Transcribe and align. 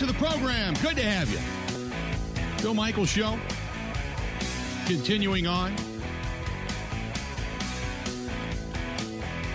to 0.00 0.06
the 0.06 0.14
program. 0.14 0.72
Good 0.80 0.96
to 0.96 1.02
have 1.02 1.28
you. 1.30 1.38
Bill 2.62 2.72
Michaels 2.72 3.10
Show. 3.10 3.38
Continuing 4.86 5.46
on. 5.46 5.76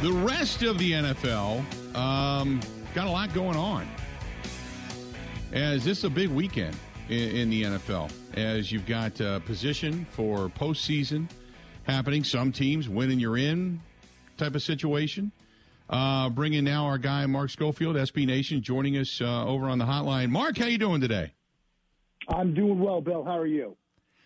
The 0.04 0.12
rest 0.12 0.62
of 0.62 0.78
the 0.78 0.92
NFL 0.92 1.96
um, 1.96 2.60
got 2.94 3.08
a 3.08 3.10
lot 3.10 3.34
going 3.34 3.58
on. 3.58 3.88
As 5.52 5.84
this 5.84 5.98
is 5.98 6.04
a 6.04 6.12
big 6.12 6.30
weekend 6.30 6.78
in, 7.10 7.36
in 7.36 7.50
the 7.50 7.64
NFL, 7.64 8.12
as 8.36 8.72
you've 8.72 8.86
got 8.86 9.20
uh, 9.20 9.40
position 9.40 10.06
for 10.12 10.50
postseason 10.50 11.28
happening. 11.88 12.24
Some 12.24 12.52
teams 12.52 12.88
winning 12.88 13.20
you're 13.20 13.40
in 13.40 13.82
type 14.38 14.54
of 14.54 14.62
situation. 14.62 15.32
Uh, 15.90 16.30
bringing 16.30 16.64
now 16.64 16.86
our 16.86 16.98
guy 16.98 17.26
Mark 17.28 17.50
Schofield, 17.50 17.96
SB 17.96 18.26
Nation, 18.26 18.62
joining 18.62 18.98
us 18.98 19.22
uh, 19.22 19.46
over 19.46 19.68
on 19.68 19.78
the 19.78 19.86
hotline. 19.86 20.30
Mark, 20.30 20.58
how 20.58 20.66
you 20.66 20.78
doing 20.78 21.00
today? 21.00 21.34
I'm 22.28 22.54
doing 22.54 22.80
well, 22.80 23.02
Bill. 23.02 23.24
How 23.24 23.38
are 23.38 23.46
you? 23.46 23.78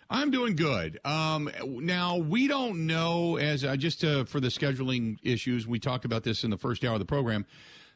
I'm 0.10 0.32
doing 0.32 0.56
good. 0.56 1.00
Um, 1.06 1.52
now 1.64 2.18
we 2.18 2.48
don't 2.48 2.88
know 2.88 3.38
as 3.38 3.64
uh, 3.64 3.76
just 3.76 4.04
uh, 4.04 4.24
for 4.24 4.40
the 4.40 4.48
scheduling 4.48 5.18
issues. 5.22 5.68
We 5.68 5.80
talked 5.80 6.06
about 6.06 6.24
this 6.24 6.44
in 6.44 6.50
the 6.50 6.58
first 6.58 6.84
hour 6.84 6.94
of 6.94 7.00
the 7.00 7.06
program. 7.06 7.46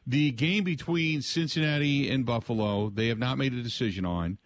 The 0.06 0.30
game 0.30 0.62
between 0.64 1.22
Cincinnati 1.22 2.10
and 2.10 2.26
Buffalo, 2.26 2.90
they 2.90 3.08
have 3.08 3.18
not 3.18 3.38
made 3.38 3.54
a 3.54 3.62
decision 3.62 4.04
on. 4.04 4.38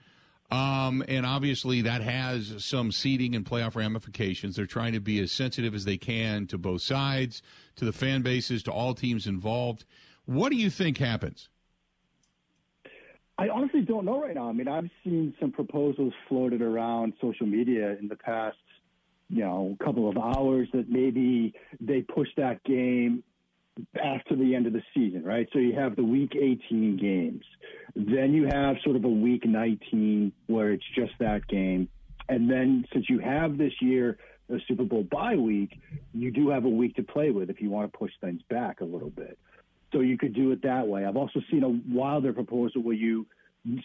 Um, 0.50 1.04
and 1.08 1.26
obviously, 1.26 1.82
that 1.82 2.00
has 2.00 2.64
some 2.64 2.90
seeding 2.90 3.36
and 3.36 3.44
playoff 3.44 3.76
ramifications. 3.76 4.56
They're 4.56 4.66
trying 4.66 4.94
to 4.94 5.00
be 5.00 5.20
as 5.20 5.30
sensitive 5.30 5.74
as 5.74 5.84
they 5.84 5.98
can 5.98 6.46
to 6.46 6.56
both 6.56 6.80
sides, 6.80 7.42
to 7.76 7.84
the 7.84 7.92
fan 7.92 8.22
bases, 8.22 8.62
to 8.62 8.72
all 8.72 8.94
teams 8.94 9.26
involved. 9.26 9.84
What 10.24 10.50
do 10.50 10.56
you 10.56 10.70
think 10.70 10.98
happens? 10.98 11.50
I 13.36 13.50
honestly 13.50 13.82
don't 13.82 14.04
know 14.04 14.20
right 14.20 14.34
now. 14.34 14.48
I 14.48 14.52
mean, 14.52 14.68
I've 14.68 14.90
seen 15.04 15.34
some 15.38 15.52
proposals 15.52 16.12
floated 16.28 16.60
around 16.60 17.12
social 17.20 17.46
media 17.46 17.96
in 18.00 18.08
the 18.08 18.16
past, 18.16 18.56
you 19.28 19.44
know, 19.44 19.76
couple 19.84 20.08
of 20.08 20.16
hours 20.16 20.68
that 20.72 20.88
maybe 20.88 21.54
they 21.78 22.00
push 22.00 22.28
that 22.36 22.64
game 22.64 23.22
after 24.02 24.36
the 24.36 24.54
end 24.54 24.66
of 24.66 24.72
the 24.72 24.82
season, 24.94 25.24
right? 25.24 25.48
So 25.52 25.58
you 25.58 25.74
have 25.74 25.96
the 25.96 26.04
week 26.04 26.34
18 26.34 26.96
games. 26.96 27.44
Then 27.94 28.32
you 28.32 28.46
have 28.46 28.76
sort 28.84 28.96
of 28.96 29.04
a 29.04 29.08
week 29.08 29.46
19 29.46 30.32
where 30.46 30.72
it's 30.72 30.84
just 30.94 31.12
that 31.20 31.46
game. 31.48 31.88
And 32.28 32.50
then 32.50 32.84
since 32.92 33.08
you 33.08 33.18
have 33.18 33.56
this 33.58 33.72
year 33.80 34.18
a 34.50 34.58
Super 34.66 34.84
Bowl 34.84 35.04
bye 35.04 35.36
week, 35.36 35.78
you 36.14 36.30
do 36.30 36.48
have 36.50 36.64
a 36.64 36.68
week 36.68 36.96
to 36.96 37.02
play 37.02 37.30
with 37.30 37.50
if 37.50 37.60
you 37.60 37.70
want 37.70 37.92
to 37.92 37.98
push 37.98 38.12
things 38.20 38.40
back 38.48 38.80
a 38.80 38.84
little 38.84 39.10
bit. 39.10 39.38
So 39.92 40.00
you 40.00 40.18
could 40.18 40.34
do 40.34 40.52
it 40.52 40.62
that 40.62 40.86
way. 40.86 41.04
I've 41.04 41.16
also 41.16 41.40
seen 41.50 41.62
a 41.64 41.94
wilder 41.94 42.32
proposal 42.32 42.82
where 42.82 42.94
you 42.94 43.26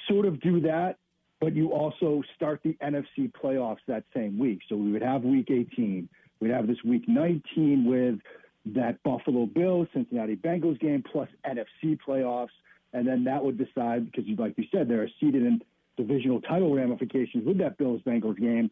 sort 0.09 0.25
of 0.25 0.39
do 0.41 0.61
that, 0.61 0.97
but 1.39 1.55
you 1.55 1.71
also 1.71 2.23
start 2.35 2.61
the 2.63 2.77
NFC 2.81 3.31
playoffs 3.31 3.79
that 3.87 4.03
same 4.13 4.37
week. 4.37 4.59
So 4.69 4.75
we 4.75 4.91
would 4.91 5.01
have 5.01 5.23
week 5.23 5.49
18. 5.49 6.07
We'd 6.39 6.51
have 6.51 6.67
this 6.67 6.83
week 6.83 7.03
19 7.07 7.85
with 7.85 8.19
that 8.65 9.01
Buffalo 9.03 9.45
Bills, 9.45 9.87
Cincinnati 9.93 10.35
Bengals 10.35 10.79
game 10.79 11.03
plus 11.03 11.29
NFC 11.45 11.97
playoffs. 12.07 12.49
And 12.93 13.07
then 13.07 13.23
that 13.25 13.43
would 13.43 13.57
decide, 13.57 14.11
because 14.11 14.25
like 14.37 14.53
you 14.57 14.65
said, 14.71 14.87
there 14.87 15.01
are 15.01 15.09
seeded 15.19 15.43
in 15.43 15.61
divisional 15.97 16.41
title 16.41 16.73
ramifications 16.73 17.45
with 17.45 17.57
that 17.57 17.77
Bills 17.77 18.01
Bengals 18.05 18.39
game. 18.39 18.69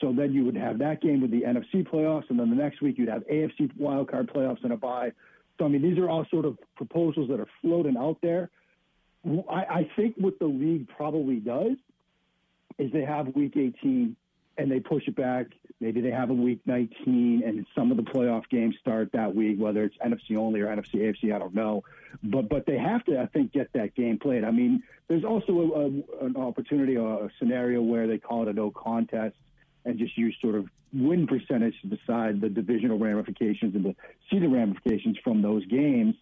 So 0.00 0.12
then 0.12 0.32
you 0.32 0.44
would 0.44 0.56
have 0.56 0.78
that 0.78 1.00
game 1.02 1.20
with 1.20 1.30
the 1.30 1.42
NFC 1.42 1.86
playoffs, 1.86 2.30
and 2.30 2.38
then 2.38 2.50
the 2.50 2.56
next 2.56 2.80
week 2.80 2.98
you'd 2.98 3.08
have 3.08 3.26
AFC 3.26 3.72
wildcard 3.78 4.30
playoffs 4.30 4.62
and 4.62 4.72
a 4.72 4.76
bye. 4.76 5.12
So, 5.58 5.64
I 5.64 5.68
mean, 5.68 5.82
these 5.82 5.98
are 5.98 6.08
all 6.08 6.24
sort 6.30 6.44
of 6.44 6.56
proposals 6.76 7.28
that 7.30 7.40
are 7.40 7.48
floating 7.60 7.96
out 7.96 8.18
there. 8.22 8.50
I, 9.50 9.54
I 9.54 9.90
think 9.96 10.14
what 10.16 10.38
the 10.38 10.46
league 10.46 10.88
probably 10.88 11.36
does 11.36 11.76
is 12.78 12.92
they 12.92 13.04
have 13.04 13.34
week 13.34 13.56
18 13.56 14.14
and 14.56 14.70
they 14.70 14.78
push 14.78 15.08
it 15.08 15.16
back. 15.16 15.46
Maybe 15.80 16.00
they 16.00 16.10
have 16.10 16.30
a 16.30 16.34
week 16.34 16.60
19 16.66 17.42
and 17.46 17.64
some 17.74 17.92
of 17.92 17.96
the 17.96 18.02
playoff 18.02 18.48
games 18.48 18.74
start 18.80 19.12
that 19.12 19.34
week, 19.34 19.58
whether 19.58 19.84
it's 19.84 19.96
NFC 19.98 20.36
only 20.36 20.60
or 20.60 20.66
NFC 20.66 20.96
AFC, 20.96 21.32
I 21.32 21.38
don't 21.38 21.54
know. 21.54 21.84
But 22.22 22.48
but 22.48 22.66
they 22.66 22.78
have 22.78 23.04
to, 23.04 23.20
I 23.20 23.26
think, 23.26 23.52
get 23.52 23.72
that 23.74 23.94
game 23.94 24.18
played. 24.18 24.42
I 24.42 24.50
mean, 24.50 24.82
there's 25.06 25.24
also 25.24 25.52
a, 25.52 26.24
a, 26.24 26.26
an 26.26 26.36
opportunity 26.36 26.96
or 26.96 27.26
a 27.26 27.30
scenario 27.38 27.80
where 27.80 28.08
they 28.08 28.18
call 28.18 28.42
it 28.42 28.48
a 28.48 28.52
no 28.52 28.72
contest 28.72 29.36
and 29.84 29.98
just 29.98 30.18
use 30.18 30.36
sort 30.40 30.56
of 30.56 30.66
win 30.92 31.26
percentage 31.26 31.74
to 31.82 31.88
decide 31.88 32.40
the 32.40 32.48
divisional 32.48 32.98
ramifications 32.98 33.74
and 33.74 33.84
the 33.84 33.94
seeded 34.30 34.50
ramifications 34.50 35.16
from 35.22 35.42
those 35.42 35.64
games. 35.66 36.14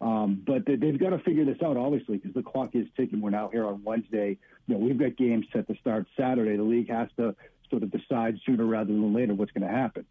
Um, 0.00 0.42
but 0.44 0.66
they, 0.66 0.72
have 0.72 0.98
got 0.98 1.10
to 1.10 1.18
figure 1.20 1.44
this 1.44 1.58
out, 1.62 1.76
obviously, 1.76 2.16
because 2.16 2.34
the 2.34 2.42
clock 2.42 2.70
is 2.74 2.86
ticking. 2.96 3.20
We're 3.20 3.30
now 3.30 3.48
here 3.48 3.64
on 3.64 3.84
Wednesday. 3.84 4.36
You 4.66 4.74
know, 4.74 4.80
we've 4.84 4.98
got 4.98 5.16
games 5.16 5.46
set 5.52 5.68
to 5.68 5.76
start 5.76 6.06
Saturday. 6.18 6.56
The 6.56 6.62
league 6.62 6.90
has 6.90 7.08
to 7.18 7.36
sort 7.72 7.82
of 7.82 7.90
decide 7.90 8.38
sooner 8.46 8.64
rather 8.64 8.92
than 8.92 9.14
later 9.14 9.34
what's 9.34 9.50
going 9.50 9.66
to 9.66 9.74
happen. 9.74 10.04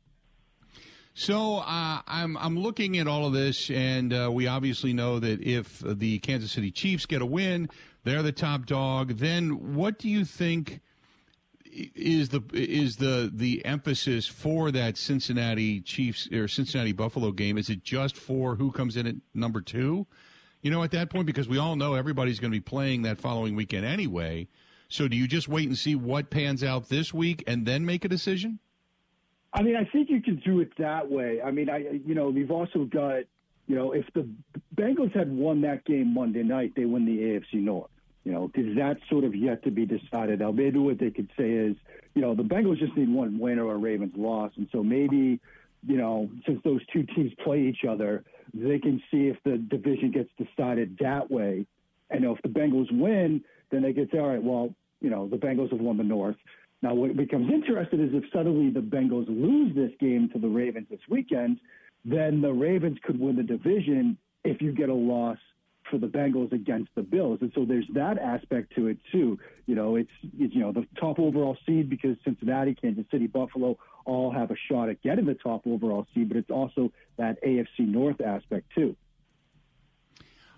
So 1.14 1.58
uh, 1.58 2.02
I'm 2.08 2.38
I'm 2.38 2.58
looking 2.58 2.98
at 2.98 3.08
all 3.08 3.26
of 3.26 3.34
this, 3.34 3.70
and 3.70 4.14
uh, 4.14 4.30
we 4.32 4.48
obviously 4.48 4.94
know 4.94 5.20
that 5.20 5.42
if 5.42 5.80
the 5.86 6.20
Kansas 6.20 6.52
City 6.52 6.72
Chiefs 6.72 7.06
get 7.06 7.22
a 7.22 7.26
win, 7.26 7.70
they're 8.04 8.24
the 8.24 8.32
top 8.32 8.66
dog. 8.66 9.18
Then 9.18 9.76
what 9.76 10.00
do 10.00 10.10
you 10.10 10.26
think? 10.26 10.82
is 11.74 12.30
the 12.30 12.42
is 12.54 12.98
the 12.98 13.32
the 13.34 13.66
emphasis 13.66 14.28
for 14.28 14.72
that 14.72 14.98
Cincinnati 14.98 15.80
Chiefs 15.80 16.28
or 16.32 16.48
Cincinnati 16.48 16.92
Buffalo 16.92 17.32
game? 17.32 17.58
Is 17.58 17.70
it 17.70 17.84
just 17.84 18.18
for 18.18 18.56
who 18.56 18.72
comes 18.72 18.98
in 18.98 19.08
at 19.08 19.16
number 19.34 19.62
two? 19.62 20.06
You 20.62 20.70
know, 20.70 20.84
at 20.84 20.92
that 20.92 21.10
point, 21.10 21.26
because 21.26 21.48
we 21.48 21.58
all 21.58 21.76
know 21.76 21.96
everybody's 21.96 22.40
going 22.40 22.52
to 22.52 22.56
be 22.56 22.62
playing 22.62 23.02
that 23.04 23.18
following 23.18 23.56
weekend 23.56 23.86
anyway. 23.86 24.48
So, 24.92 25.08
do 25.08 25.16
you 25.16 25.28
just 25.28 25.48
wait 25.48 25.68
and 25.68 25.78
see 25.78 25.96
what 25.96 26.30
pans 26.30 26.64
out 26.64 26.90
this 26.90 27.14
week 27.14 27.44
and 27.48 27.66
then 27.66 27.86
make 27.86 28.04
a 28.04 28.10
decision? 28.10 28.60
I 29.54 29.62
mean, 29.62 29.76
I 29.76 29.86
think 29.86 30.10
you 30.10 30.22
can 30.22 30.38
do 30.46 30.60
it 30.60 30.72
that 30.78 31.10
way. 31.10 31.42
I 31.42 31.52
mean, 31.52 31.70
I 31.70 32.00
you 32.06 32.14
know, 32.14 32.30
we've 32.30 32.52
also 32.52 32.86
got 32.86 33.24
you 33.68 33.76
know, 33.76 33.94
if 33.94 34.06
the 34.14 34.28
Bengals 34.76 35.16
had 35.16 35.32
won 35.32 35.62
that 35.62 35.86
game 35.86 36.14
Monday 36.14 36.44
night, 36.44 36.74
they 36.76 36.84
win 36.84 37.06
the 37.06 37.18
AFC 37.18 37.62
North. 37.62 37.90
You 38.26 38.34
know, 38.34 38.48
because 38.54 38.76
that's 38.76 39.00
sort 39.10 39.24
of 39.24 39.34
yet 39.34 39.64
to 39.64 39.72
be 39.72 39.86
decided. 39.86 40.42
Now, 40.42 40.52
maybe 40.52 40.78
what 40.78 41.00
they 41.00 41.10
could 41.10 41.30
say 41.36 41.50
is, 41.50 41.76
you 42.14 42.22
know, 42.22 42.36
the 42.36 42.44
Bengals 42.44 42.78
just 42.78 42.96
need 42.96 43.10
one 43.10 43.40
win 43.40 43.58
or 43.58 43.74
a 43.74 43.78
Ravens 43.78 44.14
loss, 44.16 44.52
and 44.58 44.68
so 44.72 44.84
maybe, 44.84 45.40
you 45.88 45.98
know, 45.98 46.30
since 46.46 46.62
those 46.64 46.82
two 46.94 47.04
teams 47.16 47.32
play 47.44 47.62
each 47.62 47.84
other, 47.90 48.24
they 48.54 48.78
can 48.78 49.02
see 49.10 49.28
if 49.28 49.38
the 49.44 49.58
division 49.58 50.12
gets 50.12 50.30
decided 50.38 50.98
that 51.00 51.32
way. 51.32 51.66
And 52.12 52.22
you 52.22 52.28
know, 52.28 52.36
if 52.36 52.42
the 52.44 52.50
Bengals 52.50 52.92
win, 52.92 53.44
then 53.72 53.82
they 53.82 53.94
could 53.94 54.12
say, 54.12 54.20
all 54.20 54.28
right, 54.28 54.44
well, 54.44 54.76
you 55.02 55.10
know, 55.10 55.28
the 55.28 55.38
Bengals 55.38 55.72
have 55.72 55.82
won 55.82 55.98
the 55.98 56.04
North. 56.04 56.38
Now, 56.82 56.94
what 56.94 57.16
becomes 57.16 57.52
interesting 57.52 58.00
is 58.00 58.14
if 58.14 58.24
suddenly 58.34 58.72
the 58.72 58.80
Bengals 58.80 59.28
lose 59.28 59.76
this 59.76 59.92
game 60.00 60.30
to 60.34 60.40
the 60.40 60.48
Ravens 60.48 60.88
this 60.90 61.02
weekend, 61.10 61.60
then 62.06 62.42
the 62.42 62.52
Ravens 62.52 62.98
could 63.04 63.20
win 63.20 63.36
the 63.36 63.44
division 63.44 64.18
if 64.44 64.62
you 64.62 64.72
get 64.72 64.90
a 64.90 64.94
loss 64.94 65.38
for 65.90 65.98
the 65.98 66.08
Bengals 66.08 66.52
against 66.54 66.90
the 66.96 67.02
Bills. 67.02 67.40
And 67.42 67.52
so 67.54 67.66
there's 67.66 67.86
that 67.94 68.18
aspect 68.18 68.74
to 68.76 68.88
it 68.88 68.98
too. 69.12 69.38
You 69.68 69.76
know, 69.76 69.96
it's, 69.96 70.10
it's 70.40 70.54
you 70.56 70.62
know 70.62 70.72
the 70.72 70.88
top 71.00 71.20
overall 71.20 71.58
seed 71.66 71.90
because 71.90 72.16
Cincinnati, 72.24 72.74
Kansas 72.74 73.06
City, 73.12 73.28
Buffalo 73.28 73.78
all 74.06 74.32
have 74.32 74.50
a 74.50 74.56
shot 74.70 74.90
at 74.90 75.02
getting 75.04 75.26
the 75.26 75.36
top 75.36 75.68
overall 75.68 76.08
seed, 76.14 76.30
but 76.30 76.38
it's 76.38 76.50
also 76.50 76.92
that 77.18 77.44
AFC 77.44 77.80
North 77.80 78.22
aspect 78.22 78.68
too. 78.74 78.96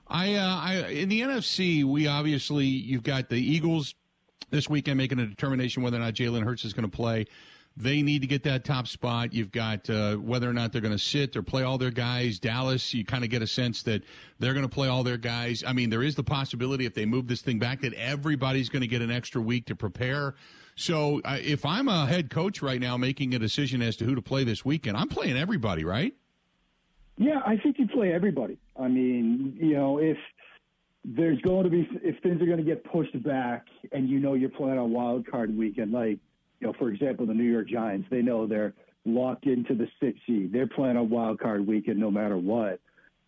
I, 0.08 0.36
uh, 0.36 0.60
I 0.60 0.74
in 0.90 1.10
the 1.10 1.22
NFC, 1.22 1.84
we 1.84 2.08
obviously 2.08 2.66
you've 2.66 3.04
got 3.04 3.30
the 3.30 3.38
Eagles 3.38 3.96
this 4.54 4.70
weekend 4.70 5.00
making 5.00 5.20
a 5.20 5.26
determination 5.26 5.82
whether 5.82 5.98
or 5.98 6.00
not 6.00 6.14
Jalen 6.14 6.44
Hurts 6.44 6.64
is 6.64 6.74
going 6.74 6.90
to 6.90 6.96
play. 6.96 7.26
They 7.76 8.04
need 8.04 8.22
to 8.22 8.28
get 8.28 8.44
that 8.44 8.64
top 8.64 8.88
spot. 8.88 9.34
You've 9.34 9.52
got 9.52 9.90
uh, 9.90 10.18
whether 10.18 10.48
or 10.48 10.54
not 10.54 10.72
they're 10.72 10.82
going 10.82 10.94
to 10.94 11.04
sit 11.04 11.36
or 11.36 11.42
play 11.42 11.64
all 11.64 11.80
their 11.80 11.90
guys. 11.90 12.38
Dallas, 12.38 12.94
you 12.94 13.04
kind 13.04 13.24
of 13.24 13.32
get 13.32 13.42
a 13.42 13.48
sense 13.48 13.82
that 13.84 14.04
they're 14.38 14.54
going 14.54 14.66
to 14.66 14.70
play 14.70 14.88
all 14.88 15.04
their 15.04 15.18
guys. 15.18 15.64
I 15.66 15.74
mean, 15.74 15.90
there 15.90 16.04
is 16.04 16.14
the 16.14 16.24
possibility 16.24 16.86
if 16.86 16.94
they 16.94 17.08
move 17.08 17.28
this 17.28 17.42
thing 17.42 17.58
back 17.58 17.82
that 17.82 17.96
everybody's 17.96 18.70
going 18.70 18.84
to 18.84 18.88
get 18.88 19.02
an 19.02 19.10
extra 19.10 19.42
week 19.42 19.66
to 19.66 19.76
prepare. 19.76 20.36
So 20.76 21.20
uh, 21.26 21.40
if 21.42 21.66
I'm 21.66 21.88
a 21.88 22.06
head 22.06 22.30
coach 22.30 22.62
right 22.62 22.80
now 22.80 22.96
making 22.96 23.34
a 23.34 23.40
decision 23.40 23.82
as 23.82 23.96
to 23.98 24.06
who 24.06 24.14
to 24.14 24.22
play 24.22 24.44
this 24.44 24.64
weekend, 24.64 24.98
I'm 24.98 25.10
playing 25.10 25.36
everybody, 25.36 25.84
right? 25.84 26.14
Yeah, 27.18 27.42
I 27.44 27.58
think 27.58 27.80
you 27.80 27.88
play 27.88 28.14
everybody. 28.14 28.60
I 28.80 28.88
mean, 28.88 29.58
you 29.60 29.74
know, 29.74 29.98
if 29.98 30.18
there's 31.06 31.40
going 31.42 31.66
to 31.66 31.70
be 31.70 31.88
if 32.02 32.22
things 32.24 32.42
are 32.42 32.46
going 32.46 32.58
to 32.58 32.64
get 32.64 32.84
pushed 32.86 33.22
back 33.24 33.66
and 33.92 34.10
you 34.10 34.20
know 34.20 34.34
you're 34.36 34.50
playing 34.50 34.78
on 34.80 34.92
wild 34.92 35.30
card 35.30 35.56
weekend, 35.56 35.92
like 35.92 36.20
you 36.60 36.68
know, 36.68 36.74
for 36.80 36.90
example, 36.90 37.26
the 37.26 37.34
New 37.34 37.52
York 37.52 37.68
Giants, 37.68 38.08
they 38.10 38.22
know 38.22 38.48
they're 38.48 38.74
locked 39.06 39.46
into 39.46 39.76
the 39.76 39.88
sixth 40.02 40.22
seed. 40.26 40.54
They're 40.54 40.68
playing 40.68 40.96
a 40.96 41.04
wild 41.04 41.40
card 41.40 41.68
weekend 41.68 42.00
no 42.00 42.10
matter 42.10 42.38
what. 42.38 42.80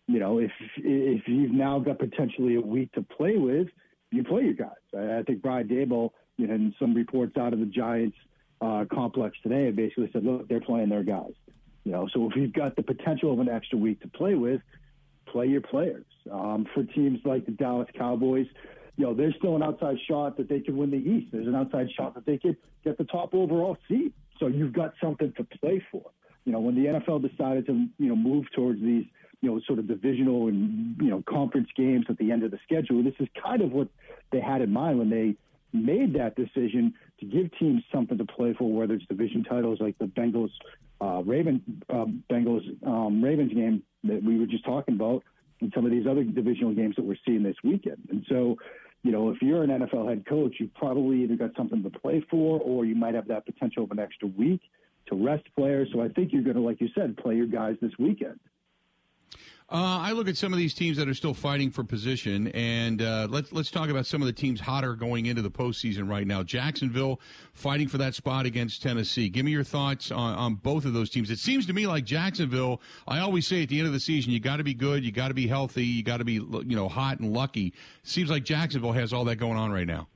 You 0.06 0.20
know, 0.20 0.38
if 0.38 0.52
if 0.78 1.22
you've 1.26 1.52
now 1.52 1.78
got 1.78 1.98
potentially 1.98 2.56
a 2.56 2.60
week 2.60 2.92
to 2.92 3.02
play 3.02 3.36
with, 3.36 3.68
you 4.10 4.24
play 4.24 4.44
your 4.44 4.54
guys. 4.54 4.70
I, 4.96 5.22
think 5.24 5.42
Brian 5.42 5.68
Daboll, 5.68 6.10
you 6.36 6.46
know, 6.46 6.54
and 6.54 6.74
some 6.78 6.94
reports 6.94 7.36
out 7.36 7.52
of 7.52 7.58
the 7.58 7.66
Giants 7.66 8.16
uh, 8.60 8.84
complex 8.92 9.36
today 9.42 9.70
basically 9.70 10.08
said, 10.12 10.24
look, 10.24 10.48
they're 10.48 10.60
playing 10.60 10.88
their 10.88 11.02
guys. 11.02 11.32
You 11.84 11.92
know, 11.92 12.08
so 12.12 12.28
if 12.30 12.36
you've 12.36 12.52
got 12.52 12.76
the 12.76 12.82
potential 12.82 13.32
of 13.32 13.40
an 13.40 13.48
extra 13.48 13.78
week 13.78 14.00
to 14.00 14.08
play 14.08 14.34
with, 14.34 14.60
play 15.26 15.46
your 15.46 15.60
players. 15.60 16.04
Um, 16.30 16.66
for 16.74 16.82
teams 16.82 17.20
like 17.24 17.46
the 17.46 17.52
Dallas 17.52 17.88
Cowboys, 17.96 18.46
you 18.96 19.04
know, 19.04 19.14
there's 19.14 19.34
still 19.38 19.56
an 19.56 19.62
outside 19.62 19.96
shot 20.08 20.36
that 20.38 20.48
they 20.48 20.60
could 20.60 20.76
win 20.76 20.90
the 20.90 20.96
East. 20.96 21.28
There's 21.32 21.46
an 21.46 21.54
outside 21.54 21.88
shot 21.96 22.14
that 22.14 22.26
they 22.26 22.38
could 22.38 22.56
get 22.84 22.98
the 22.98 23.04
top 23.04 23.34
overall 23.34 23.76
seed. 23.88 24.12
So 24.38 24.46
you've 24.46 24.72
got 24.72 24.94
something 25.02 25.32
to 25.36 25.44
play 25.44 25.82
for. 25.90 26.02
You 26.44 26.52
know, 26.52 26.60
when 26.60 26.74
the 26.74 26.86
NFL 26.86 27.28
decided 27.28 27.66
to, 27.66 27.86
you 27.98 28.08
know, 28.08 28.16
move 28.16 28.46
towards 28.54 28.80
these, 28.80 29.04
you 29.42 29.50
know, 29.50 29.60
sort 29.66 29.78
of 29.78 29.88
divisional 29.88 30.48
and, 30.48 30.96
you 31.00 31.10
know, 31.10 31.22
conference 31.28 31.68
games 31.76 32.06
at 32.08 32.16
the 32.18 32.30
end 32.32 32.42
of 32.42 32.50
the 32.50 32.58
schedule, 32.64 33.02
this 33.02 33.14
is 33.20 33.28
kind 33.42 33.60
of 33.62 33.72
what 33.72 33.88
they 34.32 34.40
had 34.40 34.62
in 34.62 34.72
mind 34.72 34.98
when 34.98 35.10
they 35.10 35.36
made 35.72 36.14
that 36.14 36.36
decision 36.36 36.94
to 37.20 37.26
give 37.26 37.50
teams 37.58 37.82
something 37.92 38.16
to 38.18 38.24
play 38.24 38.54
for, 38.56 38.72
whether 38.72 38.94
it's 38.94 39.04
division 39.06 39.44
titles 39.44 39.80
like 39.80 39.98
the 39.98 40.06
Bengals, 40.06 40.50
uh, 41.00 41.22
Raven, 41.24 41.62
uh, 41.90 42.06
Bengals, 42.30 42.62
um, 42.86 43.22
Ravens 43.22 43.52
game 43.52 43.82
that 44.04 44.22
we 44.22 44.38
were 44.38 44.46
just 44.46 44.64
talking 44.64 44.94
about, 44.94 45.22
and 45.60 45.72
some 45.74 45.84
of 45.84 45.90
these 45.90 46.06
other 46.06 46.24
divisional 46.24 46.74
games 46.74 46.96
that 46.96 47.04
we're 47.04 47.16
seeing 47.26 47.42
this 47.42 47.56
weekend. 47.64 47.98
And 48.10 48.24
so, 48.28 48.56
you 49.02 49.12
know, 49.12 49.30
if 49.30 49.40
you're 49.40 49.62
an 49.62 49.70
NFL 49.70 50.08
head 50.08 50.26
coach, 50.26 50.56
you've 50.58 50.74
probably 50.74 51.22
either 51.22 51.36
got 51.36 51.50
something 51.56 51.82
to 51.82 51.90
play 51.90 52.24
for, 52.30 52.60
or 52.60 52.84
you 52.84 52.94
might 52.94 53.14
have 53.14 53.28
that 53.28 53.46
potential 53.46 53.84
of 53.84 53.90
an 53.90 53.98
extra 53.98 54.28
week 54.28 54.60
to 55.08 55.14
rest 55.14 55.44
players. 55.56 55.88
So 55.92 56.00
I 56.00 56.08
think 56.08 56.32
you're 56.32 56.42
going 56.42 56.56
to, 56.56 56.62
like 56.62 56.80
you 56.80 56.88
said, 56.94 57.16
play 57.16 57.36
your 57.36 57.46
guys 57.46 57.76
this 57.80 57.92
weekend. 57.98 58.40
Uh, 59.68 59.98
I 60.00 60.12
look 60.12 60.28
at 60.28 60.36
some 60.36 60.52
of 60.52 60.60
these 60.60 60.74
teams 60.74 60.96
that 60.96 61.08
are 61.08 61.14
still 61.14 61.34
fighting 61.34 61.72
for 61.72 61.82
position, 61.82 62.46
and 62.48 63.02
uh, 63.02 63.26
let's 63.28 63.50
let's 63.52 63.68
talk 63.68 63.88
about 63.88 64.06
some 64.06 64.22
of 64.22 64.26
the 64.26 64.32
teams 64.32 64.60
hotter 64.60 64.94
going 64.94 65.26
into 65.26 65.42
the 65.42 65.50
postseason 65.50 66.08
right 66.08 66.24
now. 66.24 66.44
Jacksonville 66.44 67.20
fighting 67.52 67.88
for 67.88 67.98
that 67.98 68.14
spot 68.14 68.46
against 68.46 68.80
Tennessee. 68.80 69.28
Give 69.28 69.44
me 69.44 69.50
your 69.50 69.64
thoughts 69.64 70.12
on, 70.12 70.34
on 70.36 70.54
both 70.54 70.84
of 70.84 70.92
those 70.92 71.10
teams. 71.10 71.32
It 71.32 71.40
seems 71.40 71.66
to 71.66 71.72
me 71.72 71.88
like 71.88 72.04
Jacksonville. 72.04 72.80
I 73.08 73.18
always 73.18 73.44
say 73.44 73.64
at 73.64 73.68
the 73.68 73.78
end 73.78 73.88
of 73.88 73.92
the 73.92 73.98
season, 73.98 74.30
you 74.30 74.38
got 74.38 74.58
to 74.58 74.64
be 74.64 74.72
good, 74.72 75.04
you 75.04 75.10
got 75.10 75.28
to 75.28 75.34
be 75.34 75.48
healthy, 75.48 75.84
you 75.84 76.04
got 76.04 76.18
to 76.18 76.24
be 76.24 76.34
you 76.34 76.76
know 76.76 76.88
hot 76.88 77.18
and 77.18 77.32
lucky. 77.32 77.74
seems 78.04 78.30
like 78.30 78.44
Jacksonville 78.44 78.92
has 78.92 79.12
all 79.12 79.24
that 79.24 79.36
going 79.36 79.56
on 79.56 79.72
right 79.72 79.86
now. 79.86 80.06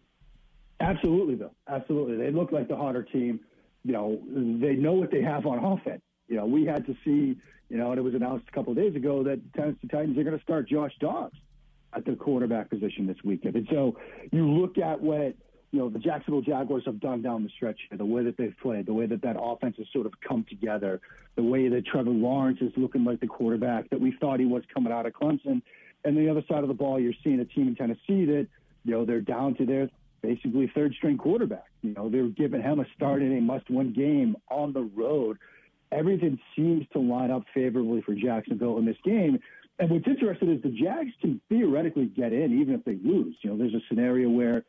Absolutely, 0.79 1.35
though. 1.35 1.55
Absolutely, 1.69 2.17
they 2.19 2.31
look 2.31 2.53
like 2.53 2.69
the 2.69 2.77
hotter 2.77 3.03
team. 3.03 3.41
You 3.83 3.95
know, 3.95 4.21
they 4.29 4.77
know 4.77 4.93
what 4.93 5.11
they 5.11 5.23
have 5.23 5.45
on 5.45 5.59
offense. 5.59 6.03
You 6.29 6.37
know, 6.37 6.47
we 6.47 6.65
had 6.67 6.87
to 6.87 6.95
see 7.05 7.37
you 7.71 7.79
know, 7.79 7.91
and 7.93 7.99
it 7.99 8.03
was 8.03 8.15
announced 8.15 8.47
a 8.49 8.53
couple 8.53 8.73
of 8.73 8.77
days 8.77 8.97
ago 8.97 9.23
that 9.23 9.41
Tennessee 9.55 9.89
Titans 9.89 10.19
are 10.19 10.25
going 10.25 10.37
to 10.37 10.43
start 10.43 10.69
Josh 10.69 10.93
Dobbs 11.01 11.39
at 11.95 12.05
the 12.05 12.17
quarterback 12.17 12.69
position 12.69 13.07
this 13.07 13.17
weekend. 13.25 13.55
And 13.55 13.67
so 13.71 13.97
you 14.33 14.49
look 14.51 14.77
at 14.77 15.01
what 15.01 15.35
you 15.73 15.79
know 15.79 15.89
the 15.89 16.01
Jacksonville 16.01 16.43
Jaguars 16.43 16.83
have 16.87 17.01
done 17.01 17.23
down 17.23 17.45
the 17.45 17.49
stretch 17.51 17.79
here, 17.89 17.97
the 17.97 18.05
way 18.05 18.25
that 18.25 18.37
they've 18.37 18.55
played, 18.61 18.87
the 18.87 18.93
way 18.93 19.07
that 19.07 19.23
that 19.23 19.37
offense 19.41 19.77
has 19.79 19.87
sort 19.93 20.07
of 20.07 20.13
come 20.21 20.45
together, 20.49 21.01
the 21.37 21.45
way 21.45 21.69
that 21.69 21.87
Trevor 21.87 22.11
Lawrence 22.11 22.59
is 22.61 22.73
looking 22.77 23.05
like 23.05 23.21
the 23.21 23.29
quarterback 23.29 23.89
that 23.91 24.01
we 24.01 24.13
thought 24.21 24.41
he 24.41 24.47
was 24.47 24.65
coming 24.75 24.93
out 24.93 25.07
of 25.07 25.13
Clemson, 25.13 25.63
and 26.05 26.17
the 26.17 26.29
other 26.29 26.43
side 26.49 26.63
of 26.63 26.69
the 26.69 26.75
ball, 26.75 26.99
you're 26.99 27.13
seeing 27.23 27.39
a 27.39 27.45
team 27.45 27.69
in 27.69 27.77
Tennessee 27.77 28.25
that 28.25 28.49
you 28.85 28.93
know 28.93 29.05
they're 29.05 29.21
down 29.21 29.55
to 29.57 29.65
their 29.65 29.89
basically 30.23 30.71
third 30.75 30.93
string 30.95 31.17
quarterback. 31.17 31.71
You 31.83 31.95
know 31.95 32.09
they're 32.09 32.27
giving 32.27 32.63
him 32.63 32.81
a 32.81 32.87
start 32.97 33.23
in 33.23 33.37
a 33.39 33.41
must 33.41 33.71
win 33.71 33.93
game 33.93 34.37
on 34.49 34.73
the 34.73 34.83
road 34.83 35.39
everything 35.93 36.39
seems 36.57 36.87
to 36.93 36.99
line 36.99 37.31
up 37.31 37.45
favorably 37.55 38.03
for 38.03 38.15
Jacksonville 38.15 38.79
in 38.79 38.85
this 38.85 38.97
game. 39.05 39.39
And 39.79 39.91
what's 39.91 40.07
interesting 40.07 40.51
is 40.53 40.63
the 40.63 40.69
Jags 40.69 41.13
can 41.21 41.41
theoretically 41.49 42.07
get 42.07 42.33
in 42.33 42.61
even 42.61 42.75
if 42.75 42.85
they 42.85 42.99
lose. 43.03 43.37
You 43.43 43.51
know, 43.51 43.57
there's 43.57 43.75
a 43.75 43.81
scenario 43.89 44.29
where 44.29 44.65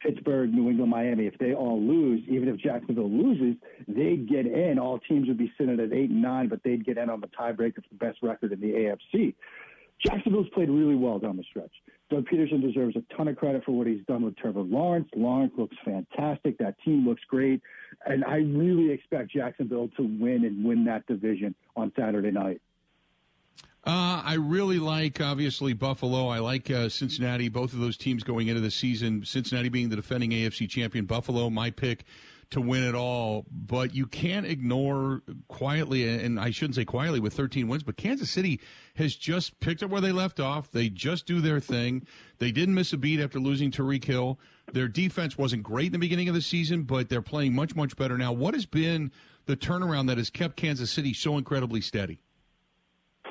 Pittsburgh, 0.00 0.52
New 0.52 0.68
England, 0.68 0.90
Miami, 0.90 1.26
if 1.26 1.38
they 1.38 1.54
all 1.54 1.80
lose, 1.80 2.20
even 2.28 2.48
if 2.48 2.56
Jacksonville 2.58 3.10
loses, 3.10 3.56
they'd 3.88 4.28
get 4.28 4.46
in. 4.46 4.78
All 4.78 4.98
teams 4.98 5.28
would 5.28 5.38
be 5.38 5.52
sitting 5.58 5.80
at 5.80 5.92
eight 5.92 6.10
and 6.10 6.22
nine, 6.22 6.48
but 6.48 6.62
they'd 6.62 6.84
get 6.84 6.98
in 6.98 7.08
on 7.08 7.20
the 7.20 7.28
tiebreaker 7.28 7.76
for 7.76 7.88
the 7.90 7.96
best 7.96 8.18
record 8.22 8.52
in 8.52 8.60
the 8.60 8.72
AFC. 8.72 9.34
Jacksonville's 10.02 10.48
played 10.52 10.68
really 10.68 10.94
well 10.94 11.18
down 11.18 11.36
the 11.36 11.44
stretch. 11.44 11.72
Doug 12.10 12.26
Pederson 12.26 12.60
deserves 12.60 12.96
a 12.96 13.16
ton 13.16 13.28
of 13.28 13.36
credit 13.36 13.64
for 13.64 13.72
what 13.72 13.86
he's 13.86 14.04
done 14.06 14.22
with 14.22 14.36
Trevor 14.36 14.60
Lawrence. 14.60 15.08
Lawrence 15.16 15.52
looks 15.56 15.76
fantastic. 15.84 16.58
That 16.58 16.76
team 16.84 17.06
looks 17.06 17.22
great. 17.28 17.62
And 18.06 18.24
I 18.24 18.36
really 18.36 18.90
expect 18.90 19.32
Jacksonville 19.32 19.88
to 19.96 20.02
win 20.02 20.44
and 20.44 20.64
win 20.64 20.84
that 20.84 21.06
division 21.06 21.54
on 21.76 21.92
Saturday 21.96 22.30
night. 22.30 22.60
Uh, 23.86 24.22
I 24.24 24.34
really 24.34 24.78
like, 24.78 25.20
obviously, 25.20 25.74
Buffalo. 25.74 26.28
I 26.28 26.38
like 26.38 26.70
uh, 26.70 26.88
Cincinnati. 26.88 27.48
Both 27.48 27.74
of 27.74 27.80
those 27.80 27.98
teams 27.98 28.22
going 28.22 28.48
into 28.48 28.62
the 28.62 28.70
season. 28.70 29.24
Cincinnati 29.24 29.68
being 29.68 29.90
the 29.90 29.96
defending 29.96 30.30
AFC 30.30 30.68
champion. 30.68 31.04
Buffalo, 31.04 31.50
my 31.50 31.70
pick 31.70 32.04
to 32.54 32.60
win 32.60 32.82
it 32.82 32.94
all. 32.94 33.44
But 33.50 33.94
you 33.94 34.06
can't 34.06 34.46
ignore 34.46 35.22
quietly, 35.48 36.08
and 36.08 36.40
I 36.40 36.50
shouldn't 36.50 36.76
say 36.76 36.84
quietly 36.84 37.20
with 37.20 37.34
13 37.34 37.68
wins, 37.68 37.82
but 37.82 37.96
Kansas 37.96 38.30
City 38.30 38.60
has 38.96 39.14
just 39.14 39.60
picked 39.60 39.82
up 39.82 39.90
where 39.90 40.00
they 40.00 40.12
left 40.12 40.40
off. 40.40 40.70
They 40.70 40.88
just 40.88 41.26
do 41.26 41.40
their 41.40 41.60
thing. 41.60 42.06
They 42.38 42.50
didn't 42.50 42.74
miss 42.74 42.92
a 42.92 42.96
beat 42.96 43.20
after 43.20 43.38
losing 43.38 43.70
Tyreek 43.70 44.04
Hill. 44.04 44.38
Their 44.72 44.88
defense 44.88 45.36
wasn't 45.36 45.62
great 45.62 45.86
in 45.86 45.92
the 45.92 45.98
beginning 45.98 46.28
of 46.28 46.34
the 46.34 46.42
season, 46.42 46.84
but 46.84 47.08
they're 47.08 47.22
playing 47.22 47.54
much, 47.54 47.76
much 47.76 47.96
better 47.96 48.16
now. 48.16 48.32
What 48.32 48.54
has 48.54 48.66
been 48.66 49.12
the 49.46 49.56
turnaround 49.56 50.06
that 50.08 50.16
has 50.16 50.30
kept 50.30 50.56
Kansas 50.56 50.90
City 50.90 51.12
so 51.12 51.36
incredibly 51.36 51.80
steady? 51.80 52.18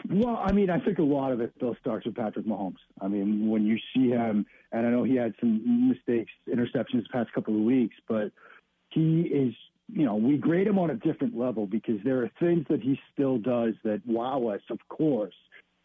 Well, 0.09 0.39
I 0.43 0.51
mean, 0.51 0.69
I 0.69 0.79
think 0.79 0.99
a 0.99 1.03
lot 1.03 1.31
of 1.31 1.39
it 1.39 1.53
still 1.55 1.75
starts 1.79 2.05
with 2.05 2.15
Patrick 2.15 2.45
Mahomes. 2.45 2.77
I 2.99 3.07
mean, 3.07 3.47
when 3.49 3.65
you 3.65 3.77
see 3.95 4.09
him, 4.09 4.45
and 4.71 4.85
I 4.85 4.89
know 4.89 5.03
he 5.03 5.15
had 5.15 5.33
some 5.39 5.89
mistakes, 5.89 6.31
interceptions 6.49 7.03
the 7.03 7.09
past 7.11 7.31
couple 7.33 7.55
of 7.55 7.61
weeks, 7.61 7.95
but 8.07 8.31
he 8.93 9.21
is, 9.21 9.53
you 9.91 10.05
know, 10.05 10.15
we 10.15 10.37
grade 10.37 10.67
him 10.67 10.79
on 10.79 10.89
a 10.89 10.95
different 10.95 11.37
level 11.37 11.65
because 11.65 11.99
there 12.03 12.21
are 12.23 12.31
things 12.39 12.65
that 12.69 12.81
he 12.81 12.99
still 13.13 13.37
does 13.37 13.73
that 13.83 14.01
wow 14.05 14.47
us, 14.47 14.61
of 14.69 14.79
course. 14.89 15.33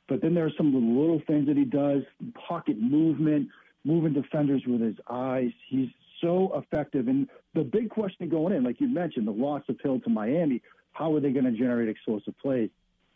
But 0.08 0.22
then 0.22 0.34
there 0.34 0.46
are 0.46 0.52
some 0.56 0.72
little 0.74 1.20
things 1.26 1.46
that 1.48 1.56
he 1.56 1.64
does, 1.64 2.02
pocket 2.48 2.78
movement, 2.78 3.48
moving 3.84 4.14
defenders 4.14 4.62
with 4.66 4.80
his 4.80 4.96
eyes. 5.10 5.50
He's 5.68 5.88
so 6.20 6.52
effective. 6.54 7.08
And 7.08 7.28
the 7.54 7.62
big 7.62 7.90
question 7.90 8.28
going 8.28 8.54
in, 8.54 8.64
like 8.64 8.80
you 8.80 8.88
mentioned, 8.88 9.26
the 9.26 9.32
loss 9.32 9.62
of 9.68 9.76
Hill 9.82 10.00
to 10.00 10.10
Miami, 10.10 10.62
how 10.92 11.14
are 11.14 11.20
they 11.20 11.30
going 11.30 11.44
to 11.44 11.52
generate 11.52 11.88
explosive 11.88 12.36
plays? 12.38 12.70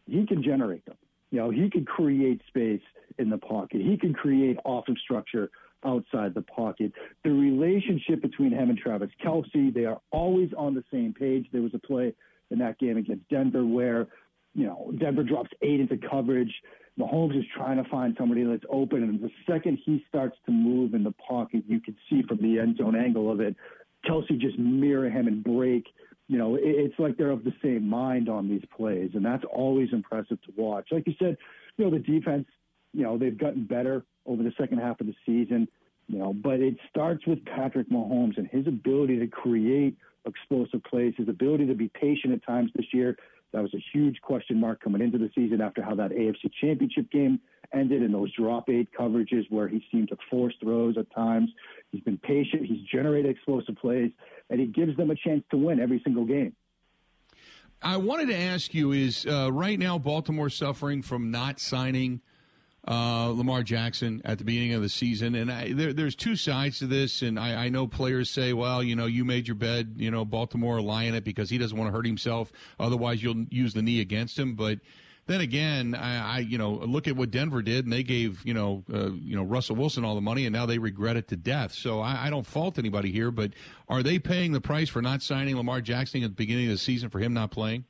He 0.06 0.26
can 0.26 0.42
generate 0.42 0.84
them. 0.84 0.96
You 1.30 1.38
know, 1.38 1.50
he 1.50 1.70
can 1.70 1.84
create 1.84 2.42
space 2.46 2.82
in 3.18 3.30
the 3.30 3.38
pocket. 3.38 3.80
He 3.80 3.96
can 3.96 4.12
create 4.12 4.58
offensive 4.64 5.00
structure 5.02 5.50
outside 5.84 6.34
the 6.34 6.43
pocket. 6.43 6.93
The 7.25 7.31
relationship 7.31 8.23
between 8.23 8.52
him 8.52 8.70
and 8.70 8.79
Travis 8.79 9.11
Kelce, 9.25 9.73
they 9.75 9.84
are 9.84 10.00
always 10.11 10.50
on 10.56 10.75
the 10.75 10.85
same 10.92 11.14
page. 11.14 11.47
There 11.52 11.62
was 11.62 11.75
a 11.75 11.78
play 11.78 12.14
in 12.50 12.59
that 12.59 12.78
game 12.78 12.97
against 12.97 13.28
Denver 13.28 13.64
where, 13.64 14.09
you 14.54 14.66
know, 14.66 14.92
Denver 14.99 15.23
drops 15.23 15.50
eight 15.62 15.80
into 15.80 15.97
coverage. 15.97 16.52
Mahomes 16.99 17.38
is 17.38 17.45
trying 17.56 17.83
to 17.83 17.88
find 17.88 18.14
somebody 18.18 18.45
that's 18.45 18.64
open, 18.68 19.02
and 19.02 19.18
the 19.21 19.30
second 19.50 19.78
he 19.85 20.04
starts 20.09 20.37
to 20.45 20.52
move 20.52 20.92
in 20.92 21.02
the 21.02 21.12
pocket, 21.12 21.64
you 21.66 21.80
can 21.80 21.97
see 22.11 22.23
from 22.28 22.37
the 22.38 22.59
end 22.59 22.76
zone 22.76 22.95
angle 22.95 23.33
of 23.33 23.40
it, 23.40 23.56
Kelsey 24.06 24.37
just 24.37 24.59
mirror 24.59 25.09
him 25.09 25.26
and 25.26 25.42
break. 25.42 25.87
You 26.28 26.38
know, 26.38 26.59
it's 26.61 26.99
like 26.99 27.16
they're 27.16 27.30
of 27.30 27.45
the 27.45 27.54
same 27.62 27.88
mind 27.88 28.28
on 28.28 28.49
these 28.49 28.62
plays, 28.76 29.11
and 29.14 29.25
that's 29.25 29.45
always 29.50 29.88
impressive 29.92 30.40
to 30.42 30.52
watch. 30.56 30.88
Like 30.90 31.06
you 31.06 31.14
said, 31.18 31.37
you 31.78 31.85
know, 31.85 31.90
the 31.90 31.99
defense, 31.99 32.47
you 32.92 33.02
know, 33.02 33.16
they've 33.16 33.37
gotten 33.37 33.64
better 33.64 34.04
over 34.26 34.42
the 34.42 34.52
second 34.59 34.78
half 34.78 35.00
of 35.00 35.06
the 35.06 35.14
season, 35.25 35.68
you 36.09 36.18
know, 36.18 36.32
but 36.32 36.61
it 36.61 36.76
starts 36.90 37.26
with 37.26 37.44
Patrick 37.44 37.88
Mahomes 37.90 38.37
and 38.37 38.47
his 38.47 38.66
ability 38.66 39.18
to 39.18 39.26
create 39.26 39.97
explosive 40.26 40.82
plays, 40.85 41.14
his 41.16 41.28
ability 41.28 41.66
to 41.66 41.75
be 41.75 41.88
patient 41.88 42.32
at 42.32 42.44
times 42.44 42.71
this 42.75 42.87
year. 42.92 43.16
That 43.52 43.62
was 43.62 43.75
a 43.75 43.85
huge 43.92 44.21
question 44.23 44.59
mark 44.59 44.82
coming 44.82 45.02
into 45.02 45.18
the 45.18 45.30
season 45.35 45.61
after 45.61 45.82
how 45.82 45.94
that 45.97 46.11
AFC 46.11 46.50
championship 46.61 47.11
game 47.11 47.38
ended 47.75 48.02
and 48.02 48.12
those 48.12 48.32
drop 48.32 48.68
eight 48.71 48.88
coverages 48.99 49.50
where 49.50 49.68
he 49.68 49.85
seemed 49.90 50.09
to 50.09 50.16
force 50.30 50.54
throws 50.62 50.97
at 50.97 51.12
times. 51.14 51.50
He's 51.90 52.02
been 52.02 52.18
patient. 52.18 52.64
He's 52.64 52.80
generated 52.90 53.30
explosive 53.30 53.76
plays 53.76 54.11
and 54.49 54.59
he 54.59 54.66
gives 54.66 54.97
them 54.97 55.11
a 55.11 55.14
chance 55.14 55.44
to 55.50 55.56
win 55.56 55.80
every 55.80 56.00
single 56.04 56.25
game. 56.25 56.54
I 57.82 57.97
wanted 57.97 58.28
to 58.28 58.37
ask 58.37 58.73
you 58.75 58.92
is 58.92 59.26
uh, 59.26 59.50
right 59.52 59.78
now 59.78 59.99
Baltimore 59.99 60.50
suffering 60.50 61.02
from 61.02 61.30
not 61.30 61.59
signing 61.59 62.21
uh, 62.86 63.28
Lamar 63.28 63.62
Jackson 63.62 64.20
at 64.24 64.38
the 64.38 64.44
beginning 64.44 64.74
of 64.74 64.82
the 64.82 64.88
season. 64.88 65.34
And 65.36 65.52
I, 65.52 65.72
there, 65.72 65.92
there's 65.92 66.16
two 66.16 66.34
sides 66.34 66.80
to 66.80 66.86
this. 66.86 67.22
And 67.22 67.38
I, 67.38 67.66
I, 67.66 67.68
know 67.68 67.86
players 67.86 68.28
say, 68.28 68.52
well, 68.52 68.82
you 68.82 68.96
know, 68.96 69.06
you 69.06 69.24
made 69.24 69.46
your 69.46 69.54
bed, 69.54 69.94
you 69.98 70.10
know, 70.10 70.24
Baltimore 70.24 70.80
lying 70.80 71.14
it 71.14 71.22
because 71.22 71.48
he 71.48 71.58
doesn't 71.58 71.78
want 71.78 71.88
to 71.88 71.96
hurt 71.96 72.06
himself. 72.06 72.50
Otherwise, 72.80 73.22
you'll 73.22 73.44
use 73.50 73.74
the 73.74 73.82
knee 73.82 74.00
against 74.00 74.36
him. 74.36 74.56
But 74.56 74.80
then 75.26 75.40
again, 75.40 75.94
I, 75.94 76.36
I 76.36 76.38
you 76.40 76.58
know, 76.58 76.72
look 76.72 77.06
at 77.06 77.14
what 77.14 77.30
Denver 77.30 77.62
did, 77.62 77.84
and 77.84 77.92
they 77.92 78.02
gave, 78.02 78.44
you 78.44 78.54
know, 78.54 78.82
uh, 78.92 79.12
you 79.12 79.36
know, 79.36 79.44
Russell 79.44 79.76
Wilson 79.76 80.04
all 80.04 80.16
the 80.16 80.20
money, 80.20 80.44
and 80.44 80.52
now 80.52 80.66
they 80.66 80.78
regret 80.78 81.16
it 81.16 81.28
to 81.28 81.36
death. 81.36 81.72
So 81.72 82.00
I, 82.00 82.26
I 82.26 82.30
don't 82.30 82.46
fault 82.46 82.78
anybody 82.78 83.12
here, 83.12 83.30
but 83.30 83.52
are 83.88 84.02
they 84.02 84.18
paying 84.18 84.50
the 84.50 84.60
price 84.60 84.88
for 84.88 85.00
not 85.00 85.22
signing 85.22 85.56
Lamar 85.56 85.80
Jackson 85.80 86.24
at 86.24 86.30
the 86.30 86.34
beginning 86.34 86.66
of 86.66 86.72
the 86.72 86.78
season 86.78 87.10
for 87.10 87.20
him 87.20 87.32
not 87.32 87.52
playing? 87.52 87.84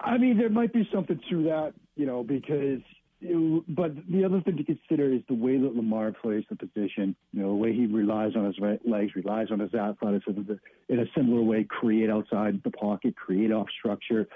I 0.00 0.16
mean, 0.16 0.38
there 0.38 0.48
might 0.48 0.72
be 0.72 0.88
something 0.92 1.20
to 1.28 1.42
that, 1.44 1.74
you 1.96 2.06
know, 2.06 2.22
because 2.22 2.80
but 3.20 3.92
the 4.10 4.24
other 4.24 4.40
thing 4.42 4.56
to 4.56 4.64
consider 4.64 5.12
is 5.12 5.22
the 5.28 5.34
way 5.34 5.56
that 5.58 5.74
Lamar 5.74 6.12
plays 6.12 6.44
the 6.50 6.56
position. 6.56 7.16
You 7.32 7.42
know, 7.42 7.48
the 7.48 7.54
way 7.54 7.72
he 7.72 7.86
relies 7.86 8.36
on 8.36 8.44
his 8.44 8.56
legs, 8.84 9.14
relies 9.14 9.50
on 9.50 9.60
his 9.60 9.72
athleticism 9.74 10.52
in 10.88 10.98
a 10.98 11.06
similar 11.16 11.42
way, 11.42 11.64
create 11.64 12.10
outside 12.10 12.60
the 12.62 12.70
pocket, 12.70 13.16
create 13.16 13.52
off 13.52 13.68
structure. 13.78 14.28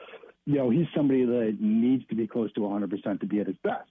You 0.47 0.55
know, 0.57 0.71
he's 0.71 0.87
somebody 0.97 1.25
that 1.27 1.59
needs 1.61 2.07
to 2.09 2.15
be 2.15 2.27
close 2.27 2.53
to 2.55 2.61
100% 2.61 3.21
to 3.21 3.27
be 3.27 3.41
at 3.41 3.47
his 3.47 3.57
best. 3.63 3.89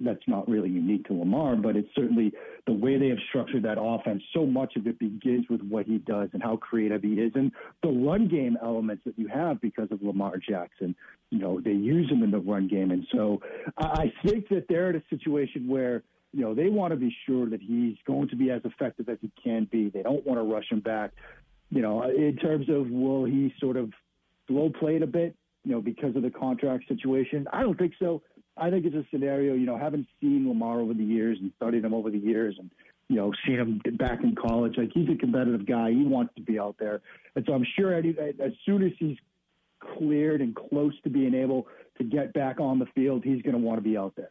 That's 0.00 0.26
not 0.26 0.48
really 0.48 0.70
unique 0.70 1.06
to 1.06 1.14
Lamar, 1.14 1.54
but 1.54 1.76
it's 1.76 1.88
certainly 1.94 2.32
the 2.66 2.72
way 2.72 2.98
they 2.98 3.08
have 3.08 3.18
structured 3.28 3.62
that 3.62 3.80
offense. 3.80 4.22
So 4.34 4.44
much 4.44 4.74
of 4.76 4.88
it 4.88 4.98
begins 4.98 5.46
with 5.48 5.62
what 5.62 5.86
he 5.86 5.98
does 5.98 6.30
and 6.32 6.42
how 6.42 6.56
creative 6.56 7.02
he 7.02 7.12
is, 7.12 7.32
and 7.36 7.52
the 7.82 7.90
run 7.90 8.26
game 8.26 8.58
elements 8.60 9.02
that 9.06 9.16
you 9.16 9.28
have 9.28 9.60
because 9.60 9.88
of 9.92 10.02
Lamar 10.02 10.36
Jackson. 10.36 10.96
You 11.30 11.38
know, 11.38 11.60
they 11.60 11.72
use 11.72 12.10
him 12.10 12.24
in 12.24 12.32
the 12.32 12.40
run 12.40 12.66
game, 12.66 12.90
and 12.90 13.06
so 13.12 13.40
I 13.78 14.12
think 14.26 14.48
that 14.48 14.66
they're 14.68 14.90
in 14.90 14.96
a 14.96 15.02
situation 15.10 15.68
where 15.68 16.02
you 16.32 16.40
know 16.40 16.54
they 16.54 16.68
want 16.68 16.92
to 16.92 16.96
be 16.96 17.14
sure 17.24 17.48
that 17.48 17.60
he's 17.62 17.96
going 18.04 18.28
to 18.30 18.36
be 18.36 18.50
as 18.50 18.62
effective 18.64 19.08
as 19.08 19.18
he 19.20 19.30
can 19.42 19.68
be. 19.70 19.90
They 19.90 20.02
don't 20.02 20.26
want 20.26 20.40
to 20.40 20.42
rush 20.42 20.70
him 20.70 20.80
back. 20.80 21.12
You 21.70 21.82
know, 21.82 22.02
in 22.02 22.36
terms 22.36 22.68
of 22.68 22.90
will 22.90 23.24
he 23.24 23.54
sort 23.60 23.76
of 23.76 23.92
slow 24.48 24.70
played 24.70 25.02
a 25.02 25.06
bit, 25.06 25.36
you 25.64 25.72
know, 25.72 25.80
because 25.80 26.16
of 26.16 26.22
the 26.22 26.30
contract 26.30 26.88
situation? 26.88 27.46
I 27.52 27.62
don't 27.62 27.78
think 27.78 27.92
so. 27.98 28.22
I 28.56 28.70
think 28.70 28.84
it's 28.86 28.94
a 28.94 29.04
scenario, 29.10 29.54
you 29.54 29.66
know, 29.66 29.76
having 29.76 30.06
seen 30.20 30.48
Lamar 30.48 30.80
over 30.80 30.94
the 30.94 31.04
years 31.04 31.38
and 31.40 31.52
studied 31.56 31.84
him 31.84 31.92
over 31.92 32.10
the 32.10 32.18
years 32.18 32.56
and, 32.58 32.70
you 33.08 33.16
know, 33.16 33.32
seen 33.46 33.56
him 33.56 33.82
back 33.96 34.22
in 34.22 34.34
college, 34.34 34.74
like 34.76 34.90
he's 34.94 35.08
a 35.08 35.16
competitive 35.16 35.66
guy. 35.66 35.90
He 35.90 36.04
wants 36.04 36.34
to 36.36 36.42
be 36.42 36.58
out 36.58 36.76
there. 36.78 37.00
And 37.34 37.44
so 37.46 37.52
I'm 37.52 37.66
sure 37.76 37.94
as 37.94 38.52
soon 38.64 38.82
as 38.82 38.92
he's 38.98 39.16
cleared 39.98 40.40
and 40.40 40.54
close 40.54 40.94
to 41.02 41.10
being 41.10 41.34
able 41.34 41.66
to 41.98 42.04
get 42.04 42.32
back 42.32 42.60
on 42.60 42.78
the 42.78 42.86
field, 42.94 43.24
he's 43.24 43.42
going 43.42 43.54
to 43.54 43.58
want 43.58 43.78
to 43.78 43.82
be 43.82 43.96
out 43.96 44.14
there. 44.16 44.30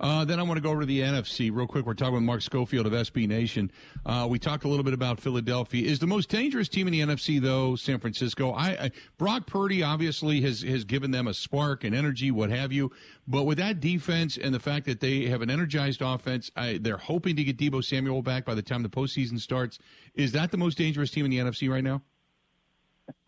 Uh, 0.00 0.24
then 0.24 0.40
I 0.40 0.42
want 0.42 0.56
to 0.56 0.60
go 0.60 0.70
over 0.70 0.80
to 0.80 0.86
the 0.86 1.00
NFC 1.00 1.50
real 1.52 1.66
quick. 1.66 1.86
We're 1.86 1.94
talking 1.94 2.14
with 2.14 2.22
Mark 2.22 2.42
Schofield 2.42 2.86
of 2.86 2.92
SB 2.92 3.28
Nation. 3.28 3.70
Uh, 4.04 4.26
we 4.28 4.38
talked 4.38 4.64
a 4.64 4.68
little 4.68 4.82
bit 4.82 4.94
about 4.94 5.20
Philadelphia. 5.20 5.88
Is 5.88 5.98
the 5.98 6.06
most 6.06 6.28
dangerous 6.28 6.68
team 6.68 6.88
in 6.88 6.92
the 6.92 7.00
NFC 7.00 7.40
though 7.40 7.76
San 7.76 7.98
Francisco? 7.98 8.52
I, 8.52 8.68
I 8.70 8.90
Brock 9.18 9.46
Purdy 9.46 9.82
obviously 9.82 10.40
has 10.42 10.62
has 10.62 10.84
given 10.84 11.10
them 11.10 11.26
a 11.26 11.34
spark 11.34 11.84
and 11.84 11.94
energy, 11.94 12.30
what 12.30 12.50
have 12.50 12.72
you. 12.72 12.90
But 13.28 13.44
with 13.44 13.58
that 13.58 13.80
defense 13.80 14.36
and 14.36 14.54
the 14.54 14.60
fact 14.60 14.86
that 14.86 15.00
they 15.00 15.26
have 15.26 15.42
an 15.42 15.50
energized 15.50 16.02
offense, 16.02 16.50
I, 16.56 16.78
they're 16.80 16.96
hoping 16.96 17.36
to 17.36 17.44
get 17.44 17.56
Deebo 17.56 17.84
Samuel 17.84 18.22
back 18.22 18.44
by 18.44 18.54
the 18.54 18.62
time 18.62 18.82
the 18.82 18.88
postseason 18.88 19.38
starts. 19.38 19.78
Is 20.14 20.32
that 20.32 20.50
the 20.50 20.58
most 20.58 20.76
dangerous 20.76 21.10
team 21.10 21.24
in 21.24 21.30
the 21.30 21.38
NFC 21.38 21.70
right 21.70 21.84
now? 21.84 22.02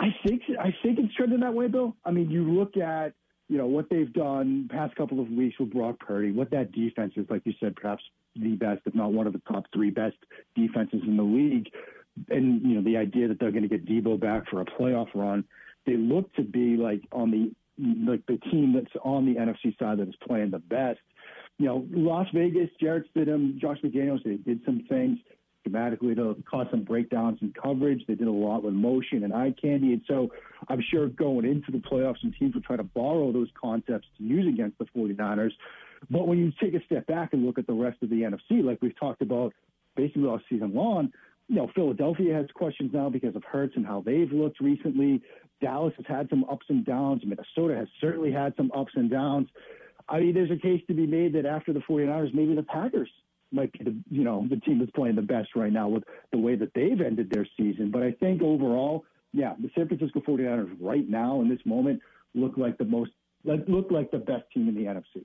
I 0.00 0.14
think 0.26 0.42
I 0.58 0.74
think 0.82 0.98
it's 0.98 1.14
trending 1.14 1.40
that 1.40 1.54
way, 1.54 1.68
Bill. 1.68 1.96
I 2.04 2.10
mean, 2.10 2.30
you 2.30 2.50
look 2.50 2.76
at 2.76 3.14
you 3.48 3.58
know, 3.58 3.66
what 3.66 3.90
they've 3.90 4.12
done 4.12 4.68
past 4.72 4.94
couple 4.96 5.20
of 5.20 5.28
weeks 5.30 5.58
with 5.58 5.72
Brock 5.72 5.98
Purdy, 6.00 6.32
what 6.32 6.50
that 6.50 6.72
defense 6.72 7.12
is, 7.16 7.26
like 7.28 7.42
you 7.44 7.52
said, 7.60 7.76
perhaps 7.76 8.02
the 8.36 8.54
best, 8.56 8.82
if 8.86 8.94
not 8.94 9.12
one 9.12 9.26
of 9.26 9.32
the 9.32 9.42
top 9.50 9.64
three 9.72 9.90
best 9.90 10.16
defenses 10.56 11.02
in 11.06 11.16
the 11.16 11.22
league. 11.22 11.70
And, 12.30 12.62
you 12.62 12.76
know, 12.76 12.82
the 12.82 12.96
idea 12.96 13.28
that 13.28 13.38
they're 13.38 13.50
going 13.50 13.68
to 13.68 13.68
get 13.68 13.86
Deebo 13.86 14.18
back 14.18 14.48
for 14.48 14.60
a 14.60 14.64
playoff 14.64 15.08
run, 15.14 15.44
they 15.86 15.96
look 15.96 16.32
to 16.34 16.42
be 16.42 16.76
like 16.76 17.02
on 17.12 17.30
the, 17.30 17.52
like 18.10 18.24
the 18.26 18.38
team 18.50 18.72
that's 18.72 18.94
on 19.04 19.26
the 19.26 19.38
NFC 19.38 19.78
side 19.78 19.98
that 19.98 20.08
is 20.08 20.14
playing 20.26 20.50
the 20.50 20.58
best. 20.58 21.00
You 21.58 21.66
know, 21.66 21.86
Las 21.90 22.26
Vegas, 22.32 22.70
Jarrett 22.80 23.12
Stidham, 23.14 23.58
Josh 23.58 23.78
McDaniels, 23.84 24.24
they 24.24 24.36
did 24.36 24.60
some 24.64 24.84
things 24.88 25.18
schematically 25.64 26.14
to 26.16 26.40
cause 26.48 26.66
some 26.70 26.84
breakdowns 26.84 27.38
in 27.40 27.52
coverage. 27.52 28.04
They 28.06 28.14
did 28.14 28.26
a 28.26 28.32
lot 28.32 28.62
with 28.62 28.74
motion 28.74 29.24
and 29.24 29.32
eye 29.32 29.54
candy. 29.60 29.92
And 29.92 30.02
so 30.06 30.30
I'm 30.68 30.82
sure 30.90 31.08
going 31.08 31.44
into 31.44 31.72
the 31.72 31.78
playoffs, 31.78 32.20
some 32.20 32.34
teams 32.38 32.54
will 32.54 32.62
try 32.62 32.76
to 32.76 32.84
borrow 32.84 33.32
those 33.32 33.48
concepts 33.60 34.06
to 34.18 34.24
use 34.24 34.46
against 34.46 34.78
the 34.78 34.86
49ers. 34.96 35.52
But 36.10 36.28
when 36.28 36.38
you 36.38 36.52
take 36.60 36.74
a 36.80 36.84
step 36.84 37.06
back 37.06 37.32
and 37.32 37.44
look 37.44 37.58
at 37.58 37.66
the 37.66 37.72
rest 37.72 38.02
of 38.02 38.10
the 38.10 38.22
NFC, 38.22 38.62
like 38.62 38.78
we've 38.82 38.98
talked 38.98 39.22
about 39.22 39.52
basically 39.96 40.26
all 40.26 40.40
season 40.48 40.74
long, 40.74 41.12
you 41.48 41.56
know, 41.56 41.70
Philadelphia 41.74 42.34
has 42.34 42.46
questions 42.54 42.90
now 42.92 43.10
because 43.10 43.36
of 43.36 43.44
Hurts 43.44 43.74
and 43.76 43.86
how 43.86 44.02
they've 44.04 44.32
looked 44.32 44.60
recently. 44.60 45.22
Dallas 45.60 45.92
has 45.96 46.06
had 46.06 46.28
some 46.30 46.44
ups 46.44 46.66
and 46.68 46.84
downs. 46.84 47.22
Minnesota 47.24 47.76
has 47.76 47.88
certainly 48.00 48.32
had 48.32 48.54
some 48.56 48.70
ups 48.74 48.92
and 48.96 49.10
downs. 49.10 49.48
I 50.08 50.20
mean, 50.20 50.34
there's 50.34 50.50
a 50.50 50.56
case 50.56 50.82
to 50.88 50.94
be 50.94 51.06
made 51.06 51.34
that 51.34 51.46
after 51.46 51.72
the 51.72 51.80
49ers, 51.80 52.34
maybe 52.34 52.54
the 52.54 52.62
Packers 52.62 53.10
might 53.54 53.72
be 53.72 53.84
the 53.84 53.96
you 54.10 54.24
know 54.24 54.46
the 54.48 54.56
team 54.56 54.78
that's 54.78 54.90
playing 54.92 55.16
the 55.16 55.22
best 55.22 55.50
right 55.54 55.72
now 55.72 55.88
with 55.88 56.04
the 56.32 56.38
way 56.38 56.56
that 56.56 56.72
they've 56.74 57.00
ended 57.00 57.30
their 57.30 57.46
season. 57.56 57.90
But 57.90 58.02
I 58.02 58.12
think 58.12 58.42
overall, 58.42 59.04
yeah, 59.32 59.54
the 59.58 59.70
San 59.74 59.88
Francisco 59.88 60.20
49ers 60.20 60.76
right 60.80 61.08
now 61.08 61.40
in 61.40 61.48
this 61.48 61.60
moment 61.64 62.00
look 62.34 62.56
like 62.56 62.78
the 62.78 62.84
most 62.84 63.12
look 63.44 63.90
like 63.90 64.10
the 64.10 64.18
best 64.18 64.44
team 64.52 64.68
in 64.68 64.74
the 64.74 64.82
NFC. 64.82 65.24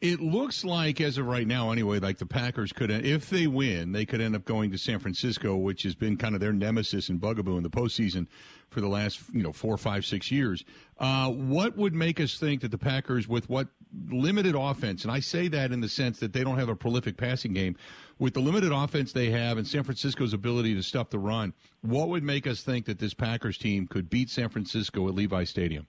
It 0.00 0.18
looks 0.18 0.64
like, 0.64 0.98
as 0.98 1.18
of 1.18 1.26
right 1.26 1.46
now, 1.46 1.72
anyway, 1.72 1.98
like 1.98 2.16
the 2.16 2.24
Packers 2.24 2.72
could, 2.72 2.90
if 2.90 3.28
they 3.28 3.46
win, 3.46 3.92
they 3.92 4.06
could 4.06 4.22
end 4.22 4.34
up 4.34 4.46
going 4.46 4.70
to 4.70 4.78
San 4.78 4.98
Francisco, 4.98 5.56
which 5.56 5.82
has 5.82 5.94
been 5.94 6.16
kind 6.16 6.34
of 6.34 6.40
their 6.40 6.54
nemesis 6.54 7.10
and 7.10 7.20
bugaboo 7.20 7.58
in 7.58 7.62
the 7.62 7.68
postseason 7.68 8.26
for 8.70 8.80
the 8.80 8.88
last, 8.88 9.20
you 9.30 9.42
know, 9.42 9.52
four, 9.52 9.76
five, 9.76 10.06
six 10.06 10.30
years. 10.30 10.64
Uh, 10.98 11.28
what 11.28 11.76
would 11.76 11.94
make 11.94 12.18
us 12.18 12.38
think 12.38 12.62
that 12.62 12.70
the 12.70 12.78
Packers, 12.78 13.28
with 13.28 13.50
what 13.50 13.68
limited 14.10 14.54
offense, 14.54 15.02
and 15.02 15.12
I 15.12 15.20
say 15.20 15.48
that 15.48 15.72
in 15.72 15.80
the 15.80 15.88
sense 15.88 16.18
that 16.20 16.32
they 16.32 16.44
don't 16.44 16.58
have 16.58 16.68
a 16.68 16.76
prolific 16.76 17.16
passing 17.16 17.52
game, 17.52 17.76
with 18.18 18.34
the 18.34 18.40
limited 18.40 18.72
offense 18.72 19.12
they 19.12 19.30
have 19.30 19.58
and 19.58 19.66
San 19.66 19.82
Francisco's 19.82 20.32
ability 20.32 20.74
to 20.74 20.82
stuff 20.82 21.10
the 21.10 21.18
run, 21.18 21.52
what 21.82 22.08
would 22.08 22.22
make 22.22 22.46
us 22.46 22.62
think 22.62 22.86
that 22.86 22.98
this 22.98 23.14
Packers 23.14 23.58
team 23.58 23.86
could 23.86 24.10
beat 24.10 24.30
San 24.30 24.48
Francisco 24.48 25.08
at 25.08 25.14
Levi 25.14 25.44
Stadium? 25.44 25.86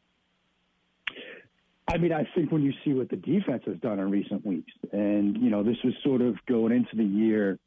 I 1.87 1.97
mean, 1.97 2.13
I 2.13 2.25
think 2.35 2.51
when 2.51 2.63
you 2.63 2.73
see 2.85 2.93
what 2.93 3.09
the 3.09 3.17
defense 3.17 3.63
has 3.65 3.77
done 3.77 3.99
in 3.99 4.09
recent 4.09 4.45
weeks, 4.45 4.71
and, 4.93 5.37
you 5.37 5.49
know, 5.49 5.61
this 5.61 5.77
was 5.83 5.93
sort 6.03 6.21
of 6.21 6.37
going 6.45 6.71
into 6.71 6.95
the 6.95 7.03
year, 7.03 7.59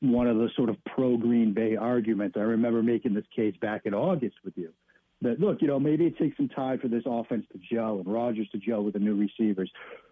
one 0.00 0.26
of 0.26 0.36
the 0.36 0.48
sort 0.56 0.68
of 0.68 0.76
pro 0.84 1.16
Green 1.16 1.52
Bay 1.52 1.76
arguments. 1.76 2.36
I 2.36 2.40
remember 2.40 2.82
making 2.82 3.14
this 3.14 3.26
case 3.34 3.54
back 3.60 3.82
in 3.84 3.94
August 3.94 4.36
with 4.44 4.54
you 4.56 4.72
that, 5.22 5.40
look, 5.40 5.62
you 5.62 5.68
know, 5.68 5.80
maybe 5.80 6.06
it 6.06 6.18
takes 6.18 6.36
some 6.36 6.48
time 6.48 6.78
for 6.78 6.88
this 6.88 7.04
offense 7.06 7.44
to 7.52 7.58
gel 7.58 7.98
and 7.98 8.06
Rodgers 8.06 8.48
to 8.52 8.58
gel 8.58 8.82
with 8.82 8.94
the 8.94 9.00
new 9.00 9.14
receivers, 9.14 9.70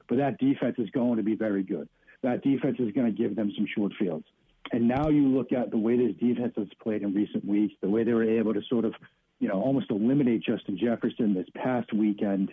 but 0.09 0.19
that 0.19 0.39
defense 0.39 0.77
is 0.79 0.91
going 0.91 1.17
to 1.17 1.23
be 1.23 1.35
very 1.35 1.63
good. 1.63 1.89
That 2.23 2.43
defense 2.43 2.77
is 2.79 2.93
going 2.93 3.07
to 3.07 3.13
give 3.13 3.37
them 3.37 3.53
some 3.57 3.67
short 3.77 3.93
fields. 3.99 4.27
And 4.73 4.87
now 4.87 5.09
you 5.09 5.27
look 5.27 5.53
at 5.53 5.71
the 5.71 5.79
way 5.79 5.97
this 5.97 6.17
defense 6.17 6.55
has 6.57 6.69
played 6.83 7.03
in 7.03 7.15
recent 7.15 7.45
weeks, 7.45 7.75
the 7.81 7.89
way 7.89 8.05
they 8.05 8.13
were 8.13 8.39
able 8.39 8.55
to 8.55 8.61
sort 8.69 8.85
of, 8.85 8.95
you 9.41 9.49
know, 9.49 9.61
almost 9.61 9.91
eliminate 9.91 10.43
Justin 10.43 10.79
Jefferson 10.79 11.35
this 11.35 11.47
past 11.55 11.93
weekend 11.93 12.53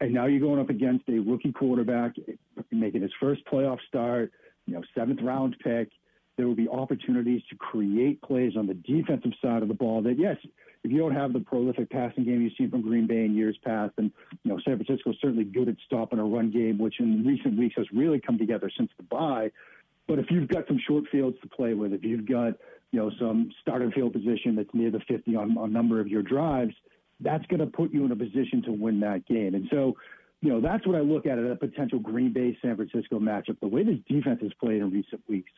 and 0.00 0.12
now 0.12 0.26
you're 0.26 0.40
going 0.40 0.60
up 0.60 0.70
against 0.70 1.08
a 1.08 1.18
rookie 1.18 1.52
quarterback 1.52 2.14
making 2.70 3.02
his 3.02 3.12
first 3.18 3.44
playoff 3.46 3.78
start, 3.88 4.30
you 4.66 4.74
know, 4.74 4.82
seventh 4.94 5.20
round 5.22 5.56
pick. 5.62 5.90
There 6.36 6.46
will 6.46 6.54
be 6.54 6.68
opportunities 6.68 7.40
to 7.48 7.56
create 7.56 8.20
plays 8.20 8.52
on 8.58 8.66
the 8.66 8.74
defensive 8.74 9.32
side 9.42 9.62
of 9.62 9.68
the 9.68 9.74
ball 9.74 10.02
that, 10.02 10.18
yes, 10.18 10.36
if 10.86 10.92
you 10.92 10.98
don't 10.98 11.14
have 11.14 11.32
the 11.32 11.40
prolific 11.40 11.90
passing 11.90 12.24
game 12.24 12.40
you've 12.42 12.54
seen 12.56 12.70
from 12.70 12.82
Green 12.82 13.06
Bay 13.06 13.24
in 13.24 13.34
years 13.34 13.58
past, 13.64 13.94
and, 13.98 14.10
you 14.42 14.52
know, 14.52 14.58
San 14.64 14.82
Francisco 14.82 15.10
is 15.10 15.16
certainly 15.20 15.44
good 15.44 15.68
at 15.68 15.76
stopping 15.84 16.18
a 16.18 16.24
run 16.24 16.50
game, 16.50 16.78
which 16.78 16.98
in 16.98 17.24
recent 17.26 17.58
weeks 17.58 17.74
has 17.76 17.86
really 17.92 18.20
come 18.20 18.38
together 18.38 18.70
since 18.76 18.90
the 18.96 19.02
bye. 19.02 19.50
But 20.08 20.18
if 20.18 20.26
you've 20.30 20.48
got 20.48 20.66
some 20.66 20.78
short 20.86 21.04
fields 21.12 21.36
to 21.42 21.48
play 21.48 21.74
with, 21.74 21.92
if 21.92 22.02
you've 22.02 22.26
got, 22.26 22.54
you 22.92 23.00
know, 23.00 23.10
some 23.18 23.50
starting 23.60 23.92
field 23.92 24.12
position 24.12 24.56
that's 24.56 24.72
near 24.72 24.90
the 24.90 25.00
50 25.08 25.36
on 25.36 25.56
a 25.58 25.66
number 25.66 26.00
of 26.00 26.08
your 26.08 26.22
drives– 26.22 26.74
that's 27.20 27.46
going 27.46 27.60
to 27.60 27.66
put 27.66 27.92
you 27.92 28.04
in 28.04 28.12
a 28.12 28.16
position 28.16 28.62
to 28.64 28.72
win 28.72 29.00
that 29.00 29.26
game. 29.26 29.54
And 29.54 29.66
so, 29.70 29.96
you 30.42 30.50
know, 30.50 30.60
that's 30.60 30.86
what 30.86 30.96
I 30.96 31.00
look 31.00 31.26
at 31.26 31.38
at 31.38 31.50
a 31.50 31.56
potential 31.56 31.98
Green 31.98 32.32
Bay 32.32 32.56
San 32.60 32.76
Francisco 32.76 33.18
matchup. 33.18 33.58
The 33.60 33.68
way 33.68 33.84
this 33.84 33.98
defense 34.08 34.40
has 34.42 34.52
played 34.60 34.82
in 34.82 34.90
recent 34.90 35.22
weeks, 35.28 35.50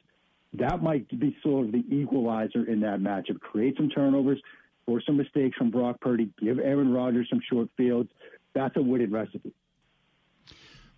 that 0.54 0.82
might 0.82 1.08
be 1.18 1.36
sort 1.42 1.66
of 1.66 1.72
the 1.72 1.84
equalizer 1.90 2.64
in 2.64 2.80
that 2.80 3.00
matchup. 3.00 3.40
Create 3.40 3.76
some 3.76 3.90
turnovers, 3.90 4.40
force 4.88 5.04
some 5.04 5.18
mistakes 5.18 5.56
from 5.58 5.70
Brock 5.70 6.00
Purdy, 6.00 6.30
give 6.40 6.58
Aaron 6.58 6.92
Rodgers 6.92 7.28
some 7.28 7.40
short 7.50 7.68
fields. 7.76 8.10
That's 8.54 8.74
a 8.76 8.82
winning 8.82 9.10
recipe. 9.10 9.52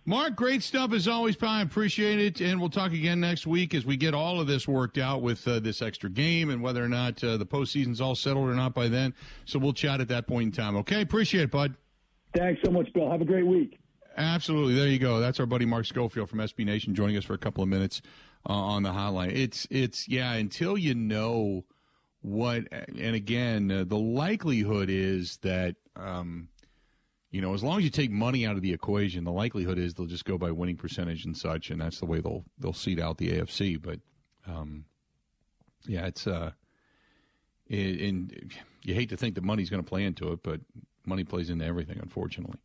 Mark, 0.05 0.35
great 0.35 0.63
stuff 0.63 0.93
as 0.93 1.07
always. 1.07 1.35
I 1.43 1.61
appreciate 1.61 2.19
it. 2.19 2.41
And 2.41 2.59
we'll 2.59 2.69
talk 2.69 2.93
again 2.93 3.19
next 3.19 3.45
week 3.45 3.75
as 3.75 3.85
we 3.85 3.97
get 3.97 4.15
all 4.15 4.39
of 4.39 4.47
this 4.47 4.67
worked 4.67 4.97
out 4.97 5.21
with 5.21 5.45
uh, 5.47 5.59
this 5.59 5.81
extra 5.81 6.09
game 6.09 6.49
and 6.49 6.63
whether 6.63 6.83
or 6.83 6.87
not 6.87 7.23
uh, 7.23 7.37
the 7.37 7.45
postseason's 7.45 8.01
all 8.01 8.15
settled 8.15 8.49
or 8.49 8.55
not 8.55 8.73
by 8.73 8.87
then. 8.87 9.13
So 9.45 9.59
we'll 9.59 9.73
chat 9.73 10.01
at 10.01 10.07
that 10.07 10.25
point 10.25 10.45
in 10.45 10.51
time. 10.63 10.75
Okay? 10.77 11.01
Appreciate 11.01 11.43
it, 11.43 11.51
bud. 11.51 11.75
Thanks 12.35 12.61
so 12.63 12.71
much, 12.71 12.91
Bill. 12.93 13.11
Have 13.11 13.21
a 13.21 13.25
great 13.25 13.45
week. 13.45 13.77
Absolutely. 14.17 14.73
There 14.73 14.87
you 14.87 14.99
go. 14.99 15.19
That's 15.19 15.39
our 15.39 15.45
buddy 15.45 15.65
Mark 15.65 15.85
Schofield 15.85 16.29
from 16.29 16.39
SB 16.39 16.65
Nation 16.65 16.95
joining 16.95 17.17
us 17.17 17.25
for 17.25 17.33
a 17.33 17.37
couple 17.37 17.61
of 17.61 17.69
minutes 17.69 18.01
uh, 18.49 18.53
on 18.53 18.83
the 18.83 18.89
hotline. 18.89 19.35
It's, 19.35 19.67
it's, 19.69 20.07
yeah, 20.07 20.33
until 20.33 20.77
you 20.77 20.95
know 20.95 21.65
what, 22.21 22.63
and 22.71 23.15
again, 23.15 23.71
uh, 23.71 23.83
the 23.83 23.97
likelihood 23.97 24.89
is 24.89 25.37
that, 25.37 25.75
um, 25.95 26.49
you 27.31 27.41
know, 27.41 27.53
as 27.53 27.63
long 27.63 27.79
as 27.79 27.83
you 27.83 27.89
take 27.89 28.11
money 28.11 28.45
out 28.45 28.55
of 28.55 28.61
the 28.61 28.73
equation, 28.73 29.23
the 29.23 29.31
likelihood 29.31 29.77
is 29.77 29.93
they'll 29.93 30.05
just 30.05 30.25
go 30.25 30.37
by 30.37 30.51
winning 30.51 30.77
percentage 30.77 31.25
and 31.25 31.35
such, 31.35 31.69
and 31.69 31.81
that's 31.81 31.99
the 31.99 32.05
way 32.05 32.19
they'll 32.19 32.43
they'll 32.59 32.73
seed 32.73 32.99
out 32.99 33.17
the 33.17 33.31
AFC. 33.31 33.81
But 33.81 33.99
um, 34.45 34.85
yeah, 35.87 36.05
it's 36.05 36.27
uh, 36.27 36.51
it, 37.67 38.01
and 38.01 38.53
you 38.83 38.93
hate 38.93 39.09
to 39.09 39.17
think 39.17 39.35
that 39.35 39.43
money's 39.43 39.69
going 39.69 39.83
to 39.83 39.89
play 39.89 40.03
into 40.03 40.31
it, 40.33 40.43
but 40.43 40.59
money 41.05 41.23
plays 41.23 41.49
into 41.49 41.65
everything, 41.65 41.99
unfortunately. 42.01 42.59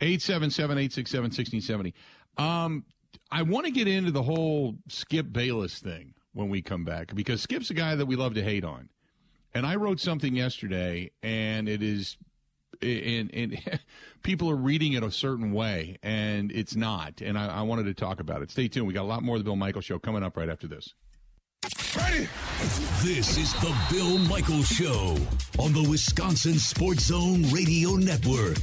Eight 0.00 0.20
seven 0.20 0.50
seven 0.50 0.78
eight 0.78 0.92
six 0.92 1.10
seven 1.10 1.30
sixteen 1.30 1.60
seventy. 1.60 1.94
Um, 2.36 2.84
I 3.30 3.42
want 3.42 3.66
to 3.66 3.72
get 3.72 3.88
into 3.88 4.10
the 4.10 4.22
whole 4.22 4.76
Skip 4.88 5.32
Bayless 5.32 5.78
thing 5.78 6.14
when 6.32 6.48
we 6.48 6.62
come 6.62 6.84
back 6.84 7.14
because 7.14 7.40
Skip's 7.42 7.70
a 7.70 7.74
guy 7.74 7.94
that 7.94 8.06
we 8.06 8.16
love 8.16 8.34
to 8.34 8.42
hate 8.42 8.64
on. 8.64 8.88
And 9.54 9.66
I 9.66 9.76
wrote 9.76 10.00
something 10.00 10.36
yesterday, 10.36 11.10
and 11.22 11.68
it 11.68 11.82
is 11.82 12.16
and 12.82 13.30
and 13.34 13.80
people 14.22 14.50
are 14.50 14.56
reading 14.56 14.92
it 14.92 15.02
a 15.02 15.10
certain 15.10 15.52
way, 15.52 15.98
and 16.02 16.52
it's 16.52 16.76
not. 16.76 17.20
And 17.20 17.38
I, 17.38 17.58
I 17.58 17.62
wanted 17.62 17.84
to 17.84 17.94
talk 17.94 18.20
about 18.20 18.42
it. 18.42 18.50
Stay 18.50 18.68
tuned. 18.68 18.86
We 18.86 18.94
got 18.94 19.02
a 19.02 19.08
lot 19.08 19.22
more 19.22 19.36
of 19.36 19.40
the 19.40 19.44
Bill 19.44 19.56
Michaels 19.56 19.84
Show 19.84 19.98
coming 19.98 20.22
up 20.22 20.36
right 20.36 20.48
after 20.48 20.66
this. 20.66 20.94
Ready? 21.96 22.28
This 23.02 23.36
is 23.36 23.52
the 23.54 23.74
Bill 23.90 24.18
Michaels 24.18 24.68
Show 24.68 25.16
on 25.58 25.72
the 25.72 25.86
Wisconsin 25.88 26.54
Sports 26.54 27.06
Zone 27.06 27.42
Radio 27.50 27.96
Network. 27.96 28.62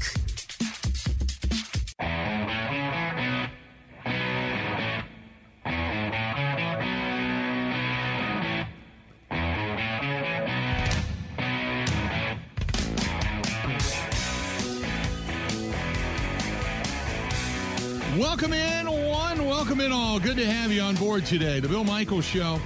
Good 20.35 20.47
to 20.47 20.51
have 20.51 20.69
you 20.69 20.81
on 20.81 20.95
board 20.95 21.25
today. 21.25 21.61
The 21.61 21.69
Bill 21.69 21.85
Michaels 21.85 22.25
Show 22.25 22.59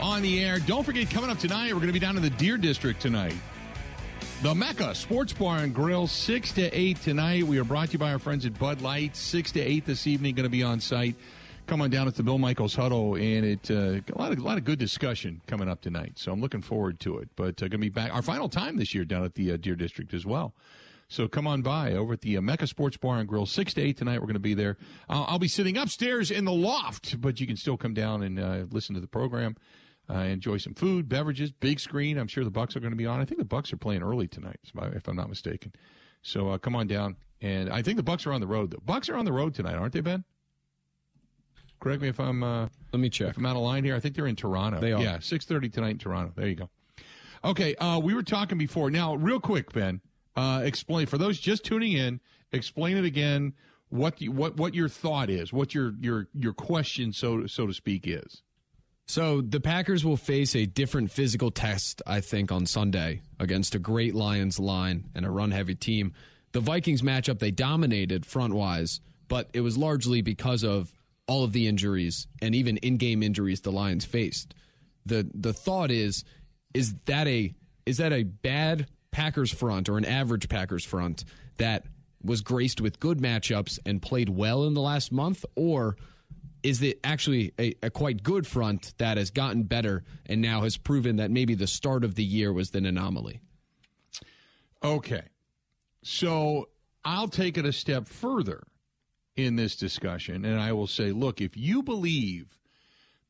on 0.00 0.22
the 0.22 0.42
air. 0.42 0.58
Don't 0.58 0.84
forget, 0.84 1.10
coming 1.10 1.28
up 1.28 1.38
tonight, 1.38 1.74
we're 1.74 1.80
going 1.80 1.88
to 1.88 1.92
be 1.92 1.98
down 1.98 2.16
in 2.16 2.22
the 2.22 2.30
Deer 2.30 2.56
District 2.56 2.98
tonight. 2.98 3.34
The 4.40 4.54
Mecca 4.54 4.94
Sports 4.94 5.34
Bar 5.34 5.58
and 5.58 5.74
Grill, 5.74 6.06
6 6.06 6.52
to 6.52 6.70
8 6.70 6.96
tonight. 7.02 7.44
We 7.44 7.58
are 7.58 7.64
brought 7.64 7.88
to 7.88 7.92
you 7.92 7.98
by 7.98 8.10
our 8.10 8.18
friends 8.18 8.46
at 8.46 8.58
Bud 8.58 8.80
Light. 8.80 9.16
6 9.16 9.52
to 9.52 9.60
8 9.60 9.84
this 9.84 10.06
evening, 10.06 10.34
going 10.34 10.44
to 10.44 10.50
be 10.50 10.62
on 10.62 10.80
site. 10.80 11.16
Come 11.66 11.82
on 11.82 11.90
down 11.90 12.08
at 12.08 12.14
the 12.14 12.22
Bill 12.22 12.38
Michaels 12.38 12.74
Huddle, 12.74 13.16
and 13.16 13.44
it 13.44 13.70
uh, 13.70 14.00
a 14.14 14.18
lot 14.18 14.32
of 14.32 14.38
a 14.38 14.42
lot 14.42 14.56
of 14.56 14.64
good 14.64 14.78
discussion 14.78 15.42
coming 15.46 15.68
up 15.68 15.82
tonight. 15.82 16.12
So 16.14 16.32
I'm 16.32 16.40
looking 16.40 16.62
forward 16.62 17.00
to 17.00 17.18
it. 17.18 17.28
But 17.36 17.62
uh, 17.62 17.68
going 17.68 17.72
to 17.72 17.78
be 17.78 17.90
back 17.90 18.14
our 18.14 18.22
final 18.22 18.48
time 18.48 18.78
this 18.78 18.94
year 18.94 19.04
down 19.04 19.24
at 19.24 19.34
the 19.34 19.52
uh, 19.52 19.56
Deer 19.58 19.76
District 19.76 20.14
as 20.14 20.24
well. 20.24 20.54
So 21.10 21.26
come 21.26 21.46
on 21.46 21.62
by 21.62 21.92
over 21.94 22.12
at 22.12 22.20
the 22.20 22.38
Mecca 22.40 22.66
Sports 22.66 22.98
Bar 22.98 23.18
and 23.18 23.28
Grill, 23.28 23.46
6 23.46 23.74
to 23.74 23.80
8 23.80 23.96
tonight. 23.96 24.18
We're 24.20 24.26
going 24.26 24.34
to 24.34 24.40
be 24.40 24.52
there. 24.54 24.76
Uh, 25.08 25.24
I'll 25.26 25.38
be 25.38 25.48
sitting 25.48 25.76
upstairs 25.78 26.30
in 26.30 26.44
the 26.44 26.52
loft, 26.52 27.18
but 27.20 27.40
you 27.40 27.46
can 27.46 27.56
still 27.56 27.78
come 27.78 27.94
down 27.94 28.22
and 28.22 28.38
uh, 28.38 28.64
listen 28.70 28.94
to 28.94 29.00
the 29.00 29.06
program, 29.06 29.56
uh, 30.10 30.18
enjoy 30.18 30.58
some 30.58 30.74
food, 30.74 31.08
beverages, 31.08 31.50
big 31.50 31.80
screen. 31.80 32.18
I'm 32.18 32.28
sure 32.28 32.44
the 32.44 32.50
Bucks 32.50 32.76
are 32.76 32.80
going 32.80 32.92
to 32.92 32.96
be 32.96 33.06
on. 33.06 33.20
I 33.20 33.24
think 33.24 33.38
the 33.38 33.46
Bucks 33.46 33.72
are 33.72 33.78
playing 33.78 34.02
early 34.02 34.28
tonight, 34.28 34.58
if 34.94 35.08
I'm 35.08 35.16
not 35.16 35.30
mistaken. 35.30 35.72
So 36.20 36.50
uh, 36.50 36.58
come 36.58 36.76
on 36.76 36.86
down. 36.86 37.16
And 37.40 37.70
I 37.70 37.80
think 37.80 37.96
the 37.96 38.02
Bucks 38.02 38.26
are 38.26 38.32
on 38.32 38.40
the 38.42 38.46
road. 38.46 38.70
The 38.70 38.80
Bucks 38.80 39.08
are 39.08 39.16
on 39.16 39.24
the 39.24 39.32
road 39.32 39.54
tonight, 39.54 39.76
aren't 39.76 39.94
they, 39.94 40.00
Ben? 40.00 40.24
Correct 41.80 42.02
me 42.02 42.08
if 42.08 42.18
I'm. 42.18 42.42
Uh, 42.42 42.68
Let 42.92 43.00
me 43.00 43.08
check. 43.08 43.30
If 43.30 43.36
I'm 43.38 43.46
out 43.46 43.54
of 43.56 43.62
line 43.62 43.84
here, 43.84 43.94
I 43.94 44.00
think 44.00 44.16
they're 44.16 44.26
in 44.26 44.34
Toronto. 44.36 44.80
They 44.80 44.92
are. 44.92 45.00
Yeah, 45.00 45.18
6:30 45.18 45.72
tonight 45.72 45.90
in 45.90 45.98
Toronto. 45.98 46.32
There 46.34 46.48
you 46.48 46.56
go. 46.56 46.68
Okay, 47.44 47.76
uh, 47.76 48.00
we 48.00 48.14
were 48.14 48.24
talking 48.24 48.58
before. 48.58 48.90
Now, 48.90 49.14
real 49.14 49.38
quick, 49.38 49.72
Ben, 49.72 50.00
uh, 50.38 50.60
explain 50.62 51.06
for 51.06 51.18
those 51.18 51.38
just 51.40 51.64
tuning 51.64 51.92
in. 51.92 52.20
Explain 52.52 52.96
it 52.96 53.04
again. 53.04 53.54
What 53.88 54.20
what 54.22 54.56
what 54.56 54.74
your 54.74 54.88
thought 54.88 55.30
is? 55.30 55.52
What 55.52 55.74
your 55.74 55.94
your 56.00 56.28
your 56.32 56.52
question, 56.52 57.12
so 57.12 57.46
so 57.46 57.66
to 57.66 57.74
speak, 57.74 58.06
is. 58.06 58.42
So 59.06 59.40
the 59.40 59.58
Packers 59.58 60.04
will 60.04 60.16
face 60.18 60.54
a 60.54 60.66
different 60.66 61.10
physical 61.10 61.50
test, 61.50 62.02
I 62.06 62.20
think, 62.20 62.52
on 62.52 62.66
Sunday 62.66 63.22
against 63.40 63.74
a 63.74 63.78
great 63.78 64.14
Lions 64.14 64.60
line 64.60 65.08
and 65.14 65.24
a 65.24 65.30
run 65.30 65.50
heavy 65.50 65.74
team. 65.74 66.12
The 66.52 66.60
Vikings 66.60 67.02
matchup, 67.02 67.38
they 67.38 67.50
dominated 67.50 68.26
front 68.26 68.52
wise, 68.54 69.00
but 69.26 69.48
it 69.54 69.62
was 69.62 69.78
largely 69.78 70.20
because 70.20 70.62
of 70.62 70.92
all 71.26 71.42
of 71.42 71.52
the 71.52 71.66
injuries 71.66 72.28
and 72.40 72.54
even 72.54 72.76
in 72.78 72.96
game 72.96 73.22
injuries 73.22 73.62
the 73.62 73.72
Lions 73.72 74.04
faced. 74.04 74.54
The 75.04 75.28
the 75.34 75.52
thought 75.52 75.90
is 75.90 76.24
is 76.74 76.94
that 77.06 77.26
a 77.26 77.54
is 77.86 77.96
that 77.96 78.12
a 78.12 78.22
bad 78.22 78.86
Packers 79.10 79.52
front 79.52 79.88
or 79.88 79.98
an 79.98 80.04
average 80.04 80.48
Packers 80.48 80.84
front 80.84 81.24
that 81.56 81.86
was 82.22 82.40
graced 82.40 82.80
with 82.80 83.00
good 83.00 83.18
matchups 83.18 83.78
and 83.86 84.02
played 84.02 84.28
well 84.28 84.64
in 84.64 84.74
the 84.74 84.80
last 84.80 85.12
month, 85.12 85.44
or 85.54 85.96
is 86.62 86.82
it 86.82 86.98
actually 87.04 87.52
a, 87.58 87.74
a, 87.82 87.90
quite 87.90 88.22
good 88.22 88.46
front 88.46 88.92
that 88.98 89.16
has 89.16 89.30
gotten 89.30 89.62
better 89.62 90.04
and 90.26 90.42
now 90.42 90.62
has 90.62 90.76
proven 90.76 91.16
that 91.16 91.30
maybe 91.30 91.54
the 91.54 91.66
start 91.66 92.04
of 92.04 92.16
the 92.16 92.24
year 92.24 92.52
was 92.52 92.74
an 92.74 92.86
anomaly? 92.86 93.40
Okay. 94.82 95.22
So 96.02 96.68
I'll 97.04 97.28
take 97.28 97.58
it 97.58 97.64
a 97.64 97.72
step 97.72 98.08
further 98.08 98.62
in 99.36 99.56
this 99.56 99.76
discussion, 99.76 100.44
and 100.44 100.60
I 100.60 100.72
will 100.72 100.88
say, 100.88 101.12
look, 101.12 101.40
if 101.40 101.56
you 101.56 101.82
believe 101.82 102.58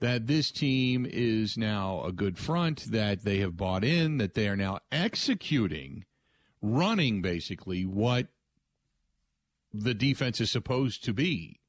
that 0.00 0.26
this 0.26 0.50
team 0.50 1.06
is 1.08 1.56
now 1.56 2.02
a 2.04 2.12
good 2.12 2.38
front, 2.38 2.92
that 2.92 3.24
they 3.24 3.38
have 3.38 3.56
bought 3.56 3.84
in, 3.84 4.18
that 4.18 4.34
they 4.34 4.48
are 4.48 4.56
now 4.56 4.78
executing, 4.92 6.04
running 6.62 7.20
basically 7.20 7.84
what 7.84 8.28
the 9.72 9.94
defense 9.94 10.40
is 10.40 10.50
supposed 10.50 11.04
to 11.04 11.12
be, 11.12 11.60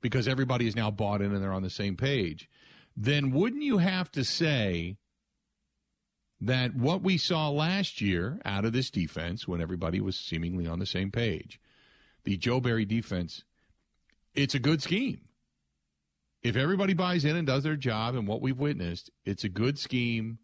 because 0.00 0.26
everybody 0.26 0.66
is 0.66 0.76
now 0.76 0.90
bought 0.90 1.20
in 1.20 1.34
and 1.34 1.42
they're 1.42 1.52
on 1.52 1.62
the 1.62 1.70
same 1.70 1.96
page, 1.96 2.48
then 2.96 3.30
wouldn't 3.30 3.62
you 3.62 3.78
have 3.78 4.10
to 4.10 4.24
say 4.24 4.96
that 6.40 6.74
what 6.74 7.02
we 7.02 7.18
saw 7.18 7.48
last 7.48 8.00
year 8.00 8.40
out 8.44 8.64
of 8.64 8.72
this 8.72 8.90
defense, 8.90 9.46
when 9.46 9.60
everybody 9.60 10.00
was 10.00 10.16
seemingly 10.16 10.66
on 10.66 10.78
the 10.78 10.86
same 10.86 11.10
page, 11.10 11.60
the 12.24 12.36
Joe 12.36 12.60
Barry 12.60 12.84
defense, 12.84 13.44
it's 14.34 14.54
a 14.54 14.58
good 14.58 14.82
scheme. 14.82 15.20
If 16.46 16.54
everybody 16.54 16.94
buys 16.94 17.24
in 17.24 17.34
and 17.34 17.44
does 17.44 17.64
their 17.64 17.74
job 17.74 18.14
and 18.14 18.28
what 18.28 18.40
we've 18.40 18.56
witnessed, 18.56 19.10
it's 19.24 19.42
a 19.42 19.48
good 19.48 19.80
scheme. 19.80 20.38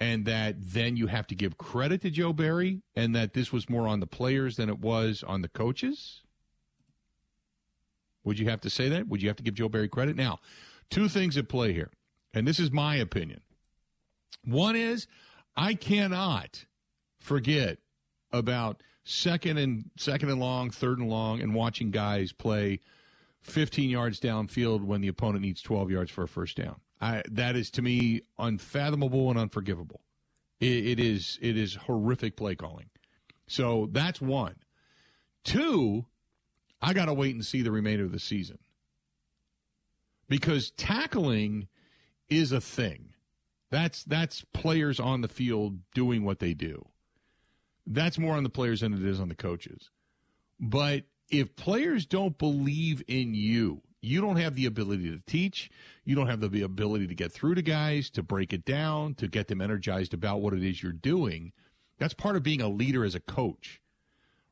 And 0.00 0.24
that 0.24 0.54
then 0.58 0.96
you 0.96 1.08
have 1.08 1.26
to 1.26 1.34
give 1.34 1.58
credit 1.58 2.00
to 2.02 2.10
Joe 2.10 2.32
Barry 2.32 2.80
and 2.96 3.14
that 3.14 3.34
this 3.34 3.52
was 3.52 3.68
more 3.68 3.86
on 3.86 4.00
the 4.00 4.06
players 4.06 4.56
than 4.56 4.70
it 4.70 4.78
was 4.78 5.22
on 5.22 5.42
the 5.42 5.48
coaches. 5.48 6.22
Would 8.24 8.38
you 8.38 8.48
have 8.48 8.62
to 8.62 8.70
say 8.70 8.88
that? 8.88 9.08
Would 9.08 9.20
you 9.20 9.28
have 9.28 9.36
to 9.36 9.42
give 9.42 9.52
Joe 9.52 9.68
Barry 9.68 9.90
credit? 9.90 10.16
Now, 10.16 10.38
two 10.88 11.06
things 11.06 11.36
at 11.36 11.50
play 11.50 11.74
here, 11.74 11.90
and 12.32 12.48
this 12.48 12.58
is 12.58 12.70
my 12.72 12.96
opinion. 12.96 13.42
One 14.42 14.74
is 14.74 15.06
I 15.54 15.74
cannot 15.74 16.64
forget 17.18 17.76
about 18.32 18.82
second 19.04 19.58
and 19.58 19.90
second 19.98 20.30
and 20.30 20.40
long, 20.40 20.70
third 20.70 20.98
and 20.98 21.10
long, 21.10 21.42
and 21.42 21.54
watching 21.54 21.90
guys 21.90 22.32
play 22.32 22.80
15 23.42 23.90
yards 23.90 24.20
downfield 24.20 24.84
when 24.84 25.00
the 25.00 25.08
opponent 25.08 25.42
needs 25.42 25.62
12 25.62 25.90
yards 25.90 26.10
for 26.10 26.24
a 26.24 26.28
first 26.28 26.56
down. 26.56 26.80
I, 27.00 27.22
that 27.30 27.56
is 27.56 27.70
to 27.72 27.82
me 27.82 28.22
unfathomable 28.38 29.30
and 29.30 29.38
unforgivable. 29.38 30.00
It, 30.60 30.86
it 30.86 31.00
is 31.00 31.38
it 31.40 31.56
is 31.56 31.76
horrific 31.76 32.36
play 32.36 32.56
calling. 32.56 32.90
So 33.46 33.88
that's 33.92 34.20
one. 34.20 34.56
Two, 35.44 36.06
I 36.82 36.92
got 36.92 37.06
to 37.06 37.14
wait 37.14 37.34
and 37.34 37.46
see 37.46 37.62
the 37.62 37.70
remainder 37.70 38.04
of 38.04 38.12
the 38.12 38.18
season 38.18 38.58
because 40.28 40.70
tackling 40.70 41.68
is 42.28 42.52
a 42.52 42.60
thing. 42.60 43.14
That's 43.70 44.04
that's 44.04 44.44
players 44.52 44.98
on 44.98 45.20
the 45.20 45.28
field 45.28 45.78
doing 45.94 46.24
what 46.24 46.38
they 46.38 46.54
do. 46.54 46.88
That's 47.86 48.18
more 48.18 48.36
on 48.36 48.42
the 48.42 48.50
players 48.50 48.80
than 48.80 48.92
it 48.92 49.04
is 49.04 49.20
on 49.20 49.28
the 49.28 49.34
coaches. 49.34 49.90
But 50.60 51.04
if 51.30 51.54
players 51.56 52.06
don't 52.06 52.36
believe 52.38 53.02
in 53.08 53.34
you, 53.34 53.82
you 54.00 54.20
don't 54.20 54.36
have 54.36 54.54
the 54.54 54.66
ability 54.66 55.10
to 55.10 55.20
teach, 55.26 55.70
you 56.04 56.14
don't 56.14 56.28
have 56.28 56.40
the 56.40 56.62
ability 56.62 57.06
to 57.06 57.14
get 57.14 57.32
through 57.32 57.56
to 57.56 57.62
guys, 57.62 58.10
to 58.10 58.22
break 58.22 58.52
it 58.52 58.64
down, 58.64 59.14
to 59.14 59.28
get 59.28 59.48
them 59.48 59.60
energized 59.60 60.14
about 60.14 60.40
what 60.40 60.54
it 60.54 60.62
is 60.62 60.82
you're 60.82 60.92
doing. 60.92 61.52
That's 61.98 62.14
part 62.14 62.36
of 62.36 62.42
being 62.42 62.60
a 62.60 62.68
leader 62.68 63.04
as 63.04 63.14
a 63.14 63.20
coach. 63.20 63.80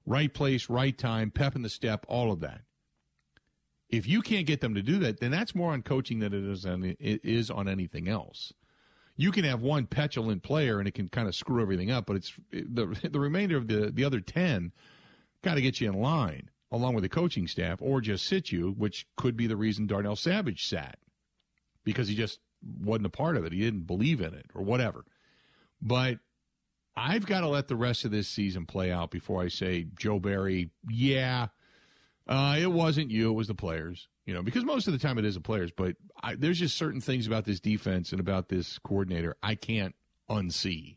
Right 0.04 0.32
place, 0.32 0.68
right 0.68 0.96
time, 0.96 1.30
pep 1.30 1.56
in 1.56 1.62
the 1.62 1.68
step, 1.68 2.04
all 2.08 2.32
of 2.32 2.40
that. 2.40 2.62
If 3.88 4.08
you 4.08 4.20
can't 4.20 4.46
get 4.46 4.60
them 4.60 4.74
to 4.74 4.82
do 4.82 4.98
that, 4.98 5.20
then 5.20 5.30
that's 5.30 5.54
more 5.54 5.72
on 5.72 5.82
coaching 5.82 6.18
than 6.18 6.32
it 6.32 6.44
is 6.44 6.66
on, 6.66 6.96
it 6.98 7.24
is 7.24 7.50
on 7.50 7.68
anything 7.68 8.08
else 8.08 8.52
you 9.16 9.32
can 9.32 9.44
have 9.44 9.62
one 9.62 9.86
petulant 9.86 10.42
player 10.42 10.78
and 10.78 10.86
it 10.86 10.94
can 10.94 11.08
kind 11.08 11.26
of 11.26 11.34
screw 11.34 11.62
everything 11.62 11.90
up, 11.90 12.06
but 12.06 12.16
it's 12.16 12.32
the 12.50 12.86
the 13.10 13.18
remainder 13.18 13.56
of 13.56 13.66
the 13.66 13.90
the 13.90 14.04
other 14.04 14.20
ten 14.20 14.72
got 15.42 15.54
to 15.54 15.62
get 15.62 15.80
you 15.80 15.88
in 15.88 16.00
line 16.00 16.50
along 16.70 16.94
with 16.94 17.02
the 17.02 17.08
coaching 17.08 17.46
staff, 17.46 17.78
or 17.80 18.00
just 18.00 18.26
sit 18.26 18.52
you, 18.52 18.72
which 18.72 19.06
could 19.16 19.36
be 19.36 19.46
the 19.46 19.56
reason 19.56 19.86
Darnell 19.86 20.16
Savage 20.16 20.66
sat 20.66 20.98
because 21.84 22.08
he 22.08 22.14
just 22.14 22.40
wasn't 22.80 23.06
a 23.06 23.10
part 23.10 23.36
of 23.36 23.44
it. 23.44 23.52
He 23.52 23.60
didn't 23.60 23.86
believe 23.86 24.20
in 24.20 24.34
it 24.34 24.46
or 24.54 24.62
whatever. 24.62 25.04
But 25.80 26.18
I've 26.96 27.26
got 27.26 27.40
to 27.40 27.48
let 27.48 27.68
the 27.68 27.76
rest 27.76 28.04
of 28.04 28.10
this 28.10 28.28
season 28.28 28.66
play 28.66 28.90
out 28.90 29.10
before 29.10 29.42
I 29.42 29.48
say 29.48 29.86
Joe 29.98 30.18
Barry. 30.18 30.70
Yeah, 30.88 31.48
uh, 32.26 32.56
it 32.58 32.72
wasn't 32.72 33.10
you; 33.10 33.30
it 33.30 33.34
was 33.34 33.48
the 33.48 33.54
players 33.54 34.08
you 34.26 34.34
know, 34.34 34.42
because 34.42 34.64
most 34.64 34.88
of 34.88 34.92
the 34.92 34.98
time 34.98 35.18
it 35.18 35.24
is 35.24 35.34
the 35.34 35.40
players, 35.40 35.70
but 35.70 35.96
I, 36.20 36.34
there's 36.34 36.58
just 36.58 36.76
certain 36.76 37.00
things 37.00 37.26
about 37.28 37.44
this 37.44 37.60
defense 37.60 38.10
and 38.10 38.20
about 38.20 38.48
this 38.48 38.78
coordinator 38.80 39.36
I 39.42 39.54
can't 39.54 39.94
unsee. 40.28 40.96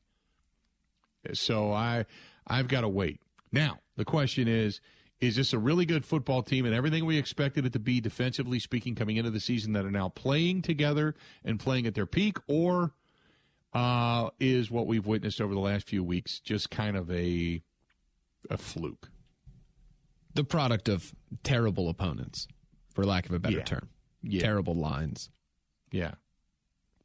So 1.33 1.71
I 1.71 2.05
I've 2.47 2.67
got 2.67 2.81
to 2.81 2.89
wait. 2.89 3.21
Now, 3.51 3.79
the 3.97 4.05
question 4.05 4.47
is 4.47 4.81
is 5.21 5.35
this 5.35 5.51
a 5.53 5.59
really 5.59 5.85
good 5.85 6.05
football 6.05 6.41
team 6.41 6.65
and 6.65 6.73
everything 6.73 7.05
we 7.05 7.17
expected 7.17 7.65
it 7.65 7.73
to 7.73 7.79
be 7.79 7.99
defensively 7.99 8.57
speaking 8.59 8.95
coming 8.95 9.17
into 9.17 9.29
the 9.31 9.39
season 9.39 9.73
that 9.73 9.85
are 9.85 9.91
now 9.91 10.07
playing 10.09 10.61
together 10.61 11.13
and 11.43 11.59
playing 11.59 11.85
at 11.85 11.93
their 11.95 12.05
peak 12.05 12.37
or 12.47 12.93
uh, 13.73 14.29
is 14.39 14.71
what 14.71 14.87
we've 14.87 15.05
witnessed 15.05 15.39
over 15.41 15.53
the 15.53 15.59
last 15.59 15.87
few 15.87 16.03
weeks, 16.03 16.39
just 16.39 16.69
kind 16.71 16.95
of 16.97 17.09
a 17.11 17.61
a 18.49 18.57
fluke. 18.57 19.09
The 20.33 20.43
product 20.45 20.87
of 20.87 21.13
terrible 21.43 21.89
opponents, 21.89 22.47
for 22.93 23.05
lack 23.05 23.25
of 23.27 23.33
a 23.33 23.39
better 23.39 23.57
Yeah. 23.57 23.63
term. 23.63 23.89
Yeah. 24.23 24.41
Terrible 24.41 24.75
lines. 24.75 25.29
Yeah. 25.91 26.13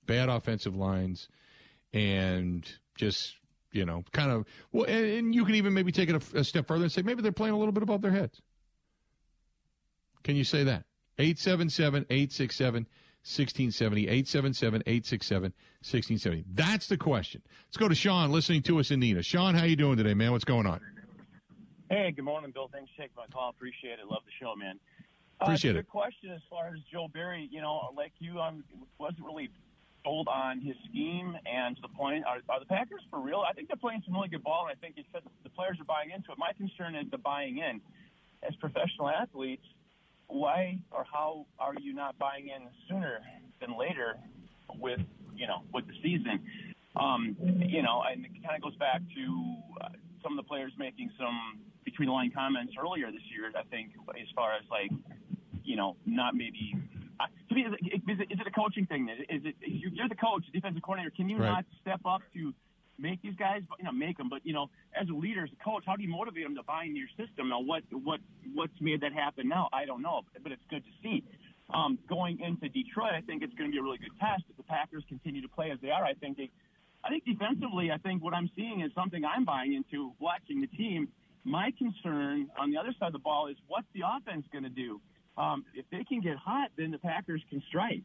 Bad 0.07 0.29
offensive 0.29 0.77
lines 0.77 1.29
and 1.93 2.67
just, 2.95 3.35
you 3.75 3.85
know, 3.85 4.05
kind 4.13 4.31
of, 4.31 4.47
well, 4.73 4.85
and, 4.85 5.05
and 5.05 5.35
you 5.35 5.45
can 5.45 5.55
even 5.55 5.75
maybe 5.75 5.93
take 5.93 6.09
it 6.09 6.15
a, 6.15 6.39
a 6.39 6.45
step 6.45 6.67
further 6.67 6.85
and 6.85 6.93
say 6.93 7.03
maybe 7.03 7.23
they're 7.23 7.33
playing 7.33 7.55
a 7.55 7.59
little 7.59 7.73
bit 7.73 7.83
above 7.83 8.03
their 8.03 8.13
heads. 8.13 8.41
Can 10.23 10.37
you 10.37 10.45
say 10.45 10.65
that? 10.65 10.85
877 11.19 12.07
867 12.09 12.87
1670. 13.25 14.03
877 14.03 14.83
867 14.87 15.43
1670. 15.43 16.45
That's 16.53 16.87
the 16.89 16.97
question. 16.97 17.43
Let's 17.69 17.77
go 17.77 17.89
to 17.89 17.95
Sean 17.95 18.33
listening 18.33 18.63
to 18.63 18.81
us 18.81 18.91
in 18.91 19.01
Neenah. 19.01 19.25
Sean, 19.25 19.55
how 19.55 19.65
you 19.65 19.77
doing 19.77 19.97
today, 19.97 20.15
man? 20.15 20.33
What's 20.33 20.45
going 20.45 20.67
on? 20.67 20.81
Hey, 21.91 22.13
good 22.13 22.25
morning, 22.25 22.51
Bill. 22.53 22.69
Thanks 22.73 22.91
for 22.97 23.03
taking 23.03 23.17
my 23.17 23.27
call. 23.33 23.51
Appreciate 23.51 23.99
it. 23.99 24.07
Love 24.09 24.23
the 24.25 24.33
show, 24.45 24.57
man. 24.57 24.81
Appreciate 25.41 25.77
uh, 25.77 25.81
it. 25.81 25.83
Good 25.83 25.91
question 25.91 26.31
as 26.31 26.41
far 26.49 26.69
as 26.69 26.81
Joe 26.91 27.09
Barry. 27.13 27.49
You 27.51 27.61
know, 27.61 27.91
like 27.97 28.13
you, 28.19 28.41
I 28.41 28.53
wasn't 28.99 29.25
really 29.25 29.51
sold 30.05 30.29
on 30.29 30.61
his 30.61 30.77
scheme, 30.89 31.37
and 31.47 31.77
to 31.77 31.83
the 31.83 31.89
point, 31.89 32.25
are, 32.27 32.39
are 32.49 32.61
the 32.61 32.67
Packers 32.67 33.01
for 33.11 33.21
real? 33.21 33.43
I 33.49 33.53
think 33.53 33.69
they're 33.69 33.77
playing 33.77 34.03
some 34.05 34.15
really 34.15 34.29
good 34.29 34.45
ball, 34.45 34.67
and 34.69 34.77
I 34.77 34.79
think 34.81 34.97
you 34.97 35.05
said 35.13 35.23
the 35.43 35.51
players 35.51 35.79
are 35.81 35.85
buying 35.85 36.11
into 36.11 36.31
it. 36.31 36.39
My 36.39 36.53
concern 36.53 36.95
is 36.95 37.11
the 37.11 37.19
buying 37.19 37.59
in. 37.59 37.81
As 38.47 38.55
professional 38.57 39.09
athletes, 39.09 39.65
why 40.29 40.79
or 40.91 41.05
how 41.11 41.47
are 41.59 41.75
you 41.81 41.95
not 41.95 42.19
buying 42.19 42.49
in 42.49 42.69
sooner 42.89 43.21
than 43.61 43.79
later 43.79 44.17
with 44.79 45.01
you 45.35 45.47
know 45.47 45.63
with 45.73 45.87
the 45.87 45.95
season? 46.03 46.41
Um, 46.97 47.37
you 47.67 47.83
know, 47.83 48.03
and 48.11 48.25
it 48.25 48.31
kind 48.45 48.55
of 48.55 48.63
goes 48.63 48.77
back 48.77 49.01
to 49.01 49.57
uh, 49.81 49.89
some 50.23 50.39
of 50.39 50.45
the 50.45 50.49
players 50.49 50.73
making 50.79 51.11
some 51.19 51.61
between 51.85 52.09
the 52.09 52.13
line 52.13 52.33
comments 52.35 52.75
earlier 52.81 53.11
this 53.11 53.25
year. 53.35 53.51
I 53.57 53.63
think 53.71 53.93
as 54.11 54.29
far 54.35 54.53
as 54.55 54.63
like 54.71 54.91
you 55.65 55.77
know 55.77 55.97
not 56.05 56.35
maybe. 56.35 56.77
To 57.49 57.55
me, 57.55 57.63
is 57.63 57.73
it, 57.81 58.11
is, 58.11 58.19
it, 58.21 58.33
is 58.35 58.41
it 58.41 58.47
a 58.47 58.51
coaching 58.51 58.87
thing? 58.87 59.09
Is 59.09 59.43
it 59.45 59.55
you're 59.61 59.93
you're 59.93 60.09
the 60.09 60.15
coach, 60.17 60.45
defensive 60.53 60.83
coordinator? 60.83 61.15
Can 61.15 61.29
you 61.29 61.39
Right. 61.39 61.47
not 61.47 61.65
step 61.81 62.01
up 62.05 62.23
to 62.35 62.53
make 62.99 63.23
these 63.23 63.35
guys, 63.37 63.63
you 63.79 63.85
know, 63.85 63.93
make 63.93 64.17
them? 64.19 64.29
But 64.29 64.45
you 64.45 64.53
know, 64.53 64.71
as 65.01 65.09
a 65.09 65.13
leader, 65.15 65.45
as 65.45 65.51
a 65.53 65.65
coach, 65.65 65.85
how 65.87 65.97
do 65.97 66.03
you 66.03 66.09
motivate 66.11 66.45
them 66.45 66.55
to 66.57 66.63
buy 66.63 66.85
into 66.85 66.99
your 66.99 67.09
system? 67.17 67.49
Now, 67.49 67.61
what 67.61 67.83
what 67.91 68.21
what's 68.53 68.79
made 68.81 69.01
that 69.03 69.13
happen 69.13 69.49
now? 69.49 69.69
I 69.73 69.85
don't 69.85 70.03
know, 70.03 70.23
but 70.43 70.53
it's 70.53 70.63
good 70.71 70.85
to 70.85 70.91
see. 71.03 71.23
Um, 71.73 71.99
going 72.09 72.41
into 72.41 72.69
Detroit, 72.69 73.15
I 73.15 73.23
think 73.23 73.43
it's 73.43 73.55
going 73.55 73.71
to 73.71 73.73
be 73.73 73.79
a 73.79 73.83
really 73.83 73.99
good 73.99 74.13
test. 74.21 74.45
If 74.51 74.57
the 74.57 74.63
Packers 74.65 75.03
continue 75.09 75.41
to 75.41 75.49
play 75.49 75.71
as 75.71 75.79
they 75.81 75.89
are, 75.91 76.05
I 76.05 76.13
think 76.15 76.37
they, 76.37 76.51
I 77.03 77.09
think 77.09 77.25
defensively, 77.25 77.91
I 77.91 77.97
think 77.99 78.23
what 78.23 78.35
I'm 78.35 78.51
seeing 78.55 78.83
is 78.83 78.93
something 78.95 79.25
I'm 79.25 79.45
buying 79.47 79.73
into 79.73 80.13
watching 80.21 80.61
the 80.61 80.67
team. 80.69 81.09
My 81.43 81.73
concern 81.79 82.49
on 82.59 82.71
the 82.71 82.77
other 82.77 82.93
side 82.99 83.09
of 83.09 83.13
the 83.15 83.19
ball 83.19 83.47
is 83.49 83.57
what's 83.67 83.87
the 83.95 84.03
offense 84.05 84.45
going 84.53 84.65
to 84.65 84.71
do? 84.71 85.01
Um, 85.37 85.65
if 85.75 85.85
they 85.91 86.05
can 86.05 86.21
get 86.21 86.37
hot, 86.37 86.71
then 86.77 86.91
the 86.91 86.99
Packers 86.99 87.43
can 87.51 87.63
strike. 87.69 88.05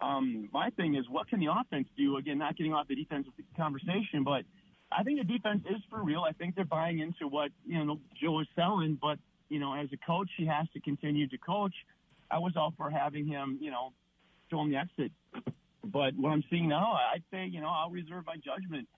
Um, 0.00 0.48
my 0.52 0.70
thing 0.70 0.96
is, 0.96 1.04
what 1.08 1.28
can 1.28 1.38
the 1.38 1.48
offense 1.52 1.86
do? 1.96 2.16
Again, 2.16 2.38
not 2.38 2.56
getting 2.56 2.72
off 2.72 2.88
the 2.88 2.96
defensive 2.96 3.32
conversation, 3.56 4.24
but 4.24 4.42
I 4.90 5.02
think 5.02 5.18
the 5.18 5.24
defense 5.24 5.62
is 5.70 5.80
for 5.90 6.02
real. 6.02 6.24
I 6.28 6.32
think 6.32 6.54
they're 6.56 6.64
buying 6.64 6.98
into 6.98 7.28
what 7.28 7.50
you 7.66 7.84
know 7.84 8.00
Joe 8.20 8.40
is 8.40 8.46
selling, 8.56 8.98
but 9.00 9.18
you 9.48 9.60
know, 9.60 9.74
as 9.74 9.88
a 9.92 9.96
coach, 9.98 10.30
he 10.36 10.46
has 10.46 10.66
to 10.72 10.80
continue 10.80 11.28
to 11.28 11.38
coach. 11.38 11.74
I 12.30 12.38
was 12.38 12.54
all 12.56 12.72
for 12.76 12.90
having 12.90 13.26
him, 13.26 13.58
you 13.60 13.70
know, 13.70 13.92
show 14.50 14.60
him 14.62 14.70
the 14.70 14.76
exit. 14.76 15.12
But 15.84 16.14
what 16.16 16.30
I'm 16.30 16.42
seeing 16.48 16.68
now, 16.68 16.98
I'd 17.12 17.22
say, 17.30 17.46
you 17.46 17.60
know, 17.60 17.68
I'll 17.68 17.90
reserve 17.90 18.24
my 18.26 18.36
judgment. 18.36 18.88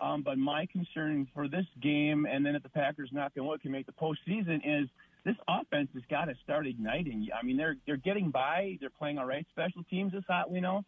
Um, 0.00 0.22
but 0.22 0.38
my 0.38 0.66
concern 0.66 1.26
for 1.34 1.48
this 1.48 1.64
game, 1.82 2.26
and 2.30 2.44
then 2.44 2.54
if 2.54 2.62
the 2.62 2.68
Packers 2.68 3.10
going 3.10 3.28
to 3.34 3.44
look 3.44 3.60
and 3.64 3.72
make 3.72 3.86
the 3.86 3.92
postseason, 3.92 4.60
is 4.64 4.88
this 5.26 5.36
offense 5.48 5.88
has 5.92 6.04
got 6.08 6.26
to 6.26 6.34
start 6.44 6.68
igniting. 6.68 7.28
I 7.38 7.44
mean, 7.44 7.56
they're 7.56 7.74
they're 7.84 7.96
getting 7.96 8.30
by. 8.30 8.78
They're 8.80 8.88
playing 8.88 9.18
all 9.18 9.26
right. 9.26 9.44
Special 9.50 9.82
teams 9.90 10.14
is 10.14 10.22
hot, 10.28 10.50
we 10.50 10.60
know, 10.60 10.84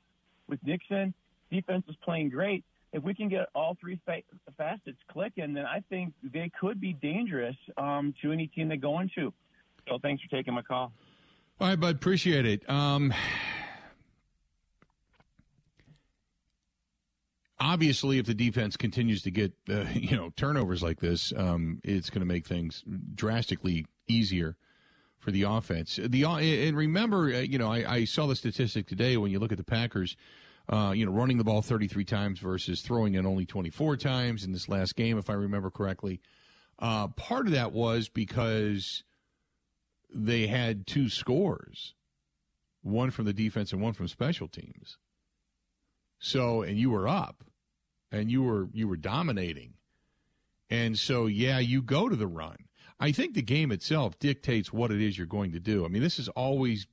with 0.49 0.61
Nixon. 0.65 1.13
Defense 1.51 1.85
is 1.89 1.97
playing 2.05 2.31
great. 2.31 2.65
If 2.93 3.03
we 3.03 3.15
can 3.15 3.29
get 3.29 3.49
all 3.55 3.77
three 3.81 4.01
fa- 4.07 4.23
facets 4.57 4.97
clicking, 5.11 5.55
then 5.55 5.67
I 5.67 5.83
think 5.91 6.15
they 6.23 6.51
could 6.59 6.81
be 6.81 6.93
dangerous 6.95 7.57
um, 7.77 8.15
to 8.23 8.33
any 8.33 8.47
team 8.47 8.69
they 8.69 8.77
go 8.77 9.01
into. 9.01 9.33
So 9.89 9.99
thanks 10.01 10.23
for 10.23 10.31
taking 10.31 10.55
my 10.55 10.63
call. 10.63 10.93
All 11.61 11.69
right, 11.69 11.79
bud. 11.79 11.97
Appreciate 11.97 12.47
it. 12.47 12.69
Um, 12.71 13.13
obviously, 17.61 18.19
if 18.19 18.27
the 18.27 18.35
defense 18.35 18.77
continues 18.77 19.23
to 19.23 19.31
get 19.31 19.53
uh, 19.69 19.85
you 19.95 20.17
know 20.17 20.31
turnovers 20.37 20.83
like 20.83 21.01
this, 21.01 21.33
um, 21.37 21.81
it's 21.85 22.11
going 22.11 22.21
to 22.21 22.27
make 22.27 22.47
things 22.47 22.85
drastically 23.15 23.87
easier 24.07 24.57
for 25.19 25.31
the 25.31 25.43
offense. 25.43 25.99
The 26.03 26.25
and 26.25 26.77
remember, 26.77 27.35
uh, 27.35 27.41
you 27.41 27.59
know, 27.59 27.71
I, 27.71 27.95
I 27.95 28.05
saw 28.05 28.27
the 28.27 28.37
statistic 28.37 28.87
today 28.87 29.17
when 29.17 29.31
you 29.31 29.39
look 29.39 29.53
at 29.53 29.59
the 29.59 29.65
Packers. 29.65 30.17
Uh, 30.71 30.93
you 30.93 31.07
know, 31.07 31.13
running 31.13 31.39
the 31.39 31.45
ball 31.45 31.63
33 31.63 32.05
times 32.05 32.41
versus 32.41 32.83
throwing 32.83 33.15
it 33.15 33.25
only 33.25 33.47
24 33.47 33.97
times 33.97 34.45
in 34.45 34.53
this 34.53 34.69
last 34.69 34.97
game, 34.97 35.17
if 35.17 35.31
I 35.31 35.33
remember 35.33 35.71
correctly. 35.71 36.21
Uh, 36.79 37.09
part 37.09 37.47
of 37.47 37.53
that 37.53 37.73
was 37.73 38.11
because 38.11 39.03
they 40.13 40.47
had 40.47 40.87
two 40.87 41.09
scores, 41.09 41.95
one 42.83 43.11
from 43.11 43.25
the 43.25 43.33
defense 43.33 43.73
and 43.73 43.81
one 43.81 43.95
from 43.95 44.09
special 44.09 44.47
teams. 44.47 44.99
So, 46.19 46.63
and 46.63 46.79
you 46.79 46.91
were 46.91 47.09
up, 47.09 47.45
and 48.11 48.31
you 48.31 48.43
were 48.43 48.69
you 48.73 48.89
were 48.89 48.97
dominating, 48.97 49.75
and 50.71 50.99
so 50.99 51.27
yeah, 51.27 51.59
you 51.59 51.83
go 51.83 52.09
to 52.09 52.17
the 52.17 52.27
run. 52.27 52.57
I 53.01 53.13
think 53.13 53.35
the 53.35 53.43
game 53.43 53.71
itself 53.71 54.19
dictates 54.19 54.73
what 54.73 54.91
it 54.91 55.01
is 55.01 55.17
you're 55.17 55.27
going 55.27 55.53
to 55.53 55.61
do. 55.61 55.85
I 55.85 55.89
mean, 55.89 56.03
this 56.03 56.17
has 56.17 56.29
always 56.29 56.87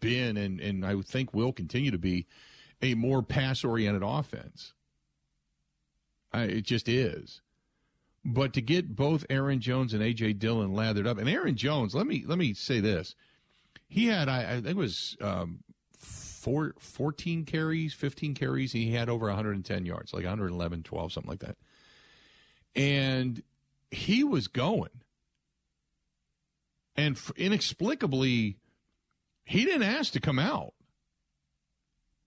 been, 0.00 0.36
and 0.36 0.60
and 0.60 0.86
I 0.86 1.00
think 1.00 1.34
will 1.34 1.52
continue 1.52 1.90
to 1.90 1.98
be, 1.98 2.26
a 2.80 2.94
more 2.94 3.22
pass 3.22 3.64
oriented 3.64 4.02
offense. 4.04 4.72
I, 6.32 6.44
it 6.44 6.62
just 6.62 6.88
is. 6.88 7.40
But 8.24 8.52
to 8.54 8.60
get 8.60 8.94
both 8.94 9.26
Aaron 9.28 9.60
Jones 9.60 9.94
and 9.94 10.02
AJ 10.02 10.38
Dillon 10.38 10.72
lathered 10.72 11.06
up, 11.06 11.18
and 11.18 11.28
Aaron 11.28 11.56
Jones, 11.56 11.94
let 11.94 12.06
me 12.06 12.24
let 12.26 12.38
me 12.38 12.54
say 12.54 12.80
this, 12.80 13.16
he 13.88 14.06
had 14.06 14.28
I, 14.28 14.42
I 14.42 14.54
think 14.54 14.68
it 14.68 14.76
was 14.76 15.16
um, 15.20 15.64
four, 16.42 16.74
14 16.78 17.44
carries, 17.44 17.94
fifteen 17.94 18.34
carries. 18.34 18.72
He 18.72 18.90
had 18.90 19.08
over 19.08 19.26
110 19.26 19.86
yards, 19.86 20.12
like 20.12 20.24
111, 20.24 20.82
12, 20.82 21.12
something 21.12 21.30
like 21.30 21.40
that, 21.40 21.56
and 22.74 23.42
he 23.90 24.24
was 24.24 24.48
going, 24.48 24.90
and 26.96 27.16
inexplicably, 27.36 28.56
he 29.44 29.64
didn't 29.64 29.84
ask 29.84 30.12
to 30.14 30.20
come 30.20 30.38
out. 30.38 30.74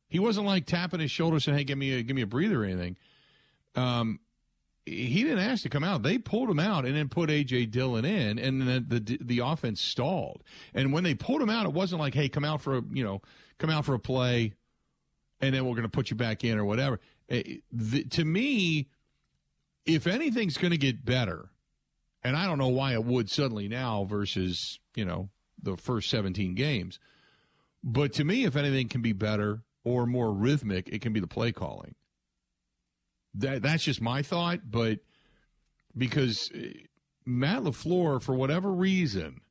He 0.08 0.20
wasn't 0.20 0.46
like 0.46 0.66
tapping 0.66 1.02
his 1.02 1.12
shoulder 1.12 1.40
saying, 1.40 1.58
"Hey, 1.58 1.64
give 1.66 1.78
me 1.78 1.92
a 1.92 2.04
give 2.04 2.16
me 2.16 2.22
a 2.22 2.28
breather" 2.28 2.62
or 2.62 2.66
anything. 2.66 2.96
Um, 3.76 4.20
he 4.86 5.24
didn't 5.24 5.40
ask 5.40 5.64
to 5.64 5.70
come 5.70 5.84
out. 5.84 6.04
They 6.04 6.20
pulled 6.20 6.50
him 6.50 6.60
out 6.60 6.86
and 6.86 6.96
then 6.96 7.10
put 7.10 7.30
AJ 7.30 7.72
Dillon 7.72 8.06
in, 8.06 8.40
and 8.40 8.62
then 8.62 8.86
the, 8.88 9.00
the 9.00 9.18
the 9.20 9.40
offense 9.40 9.82
stalled. 9.82 10.44
And 10.74 10.94
when 10.94 11.04
they 11.04 11.16
pulled 11.16 11.42
him 11.42 11.50
out, 11.50 11.66
it 11.66 11.74
wasn't 11.74 12.00
like, 12.00 12.14
"Hey, 12.14 12.30
come 12.30 12.46
out 12.46 12.62
for 12.62 12.78
a 12.78 12.84
you 12.94 13.04
know, 13.04 13.22
come 13.58 13.70
out 13.70 13.86
for 13.86 13.94
a 13.94 14.00
play, 14.00 14.54
and 15.42 15.54
then 15.54 15.66
we're 15.66 15.74
going 15.74 15.84
to 15.84 15.90
put 15.90 16.10
you 16.10 16.16
back 16.16 16.44
in 16.44 16.58
or 16.58 16.66
whatever." 16.66 17.00
Eh, 17.30 17.58
the, 17.72 18.04
to 18.06 18.26
me, 18.26 18.90
if 19.86 20.08
anything's 20.08 20.58
going 20.58 20.72
to 20.72 20.78
get 20.78 21.06
better, 21.06 21.50
and 22.24 22.36
I 22.36 22.46
don't 22.46 22.58
know 22.58 22.68
why 22.68 22.94
it 22.94 23.04
would 23.04 23.30
suddenly 23.30 23.68
now 23.68 24.04
versus 24.06 24.80
you 24.96 25.06
know 25.06 25.30
the 25.62 25.78
first 25.78 26.10
seventeen 26.10 26.56
games, 26.56 27.00
but 27.84 28.14
to 28.14 28.24
me, 28.24 28.46
if 28.46 28.56
anything 28.56 28.88
can 28.88 29.02
be 29.02 29.14
better 29.14 29.62
or 29.84 30.06
more 30.06 30.32
rhythmic, 30.32 30.90
it 30.90 31.02
can 31.02 31.14
be 31.14 31.20
the 31.20 31.28
play 31.28 31.52
calling 31.52 31.96
that 33.38 33.62
that's 33.62 33.84
just 33.84 34.02
my 34.02 34.22
thought, 34.22 34.60
but 34.70 35.00
because 35.98 36.52
uh, 36.56 36.68
Matt 37.26 37.64
LaFleur, 37.64 38.22
for 38.22 38.34
whatever 38.34 38.72
reason, 38.72 39.42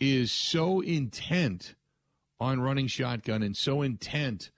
is 0.00 0.30
so 0.32 0.80
intent 0.80 1.74
on 2.44 2.60
running 2.60 2.86
shotgun 2.86 3.42
and 3.42 3.56
so 3.56 3.82
intent 3.82 4.50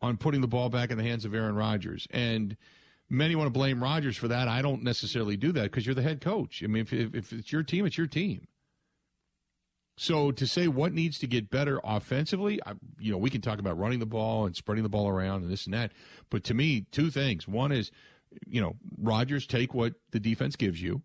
on 0.00 0.16
putting 0.16 0.40
the 0.40 0.48
ball 0.48 0.68
back 0.68 0.90
in 0.90 0.98
the 0.98 1.04
hands 1.04 1.24
of 1.24 1.34
Aaron 1.34 1.56
Rodgers. 1.56 2.06
And 2.10 2.56
many 3.10 3.34
want 3.34 3.46
to 3.46 3.58
blame 3.58 3.82
Rodgers 3.82 4.16
for 4.16 4.28
that. 4.28 4.46
I 4.46 4.62
don't 4.62 4.82
necessarily 4.82 5.36
do 5.36 5.52
that 5.52 5.64
because 5.64 5.86
you're 5.86 5.94
the 5.94 6.02
head 6.02 6.20
coach. 6.20 6.62
I 6.62 6.66
mean, 6.68 6.82
if, 6.82 6.92
if, 6.92 7.32
it's 7.32 7.50
your 7.50 7.62
team, 7.62 7.86
it's 7.86 7.98
your 7.98 8.06
team. 8.06 8.46
So 9.96 10.30
to 10.30 10.46
say 10.46 10.68
what 10.68 10.92
needs 10.92 11.18
to 11.18 11.26
get 11.26 11.50
better 11.50 11.80
offensively, 11.82 12.60
I, 12.64 12.74
you 13.00 13.10
know, 13.10 13.18
we 13.18 13.30
can 13.30 13.40
talk 13.40 13.58
about 13.58 13.78
running 13.78 13.98
the 13.98 14.06
ball 14.06 14.46
and 14.46 14.54
spreading 14.54 14.84
the 14.84 14.88
ball 14.88 15.08
around 15.08 15.42
and 15.42 15.50
this 15.50 15.64
and 15.64 15.74
that. 15.74 15.90
But 16.30 16.44
to 16.44 16.54
me, 16.54 16.86
two 16.92 17.10
things. 17.10 17.48
One 17.48 17.72
is, 17.72 17.90
you 18.46 18.60
know, 18.60 18.76
Rodgers 18.96 19.44
take 19.46 19.74
what 19.74 19.94
the 20.12 20.20
defense 20.20 20.54
gives 20.54 20.80
you, 20.80 21.02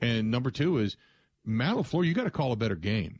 and 0.00 0.30
number 0.30 0.50
two 0.50 0.78
is 0.78 0.96
Matt 1.44 1.74
LaFleur. 1.74 2.06
You 2.06 2.14
got 2.14 2.24
to 2.24 2.30
call 2.30 2.52
a 2.52 2.56
better 2.56 2.76
game. 2.76 3.18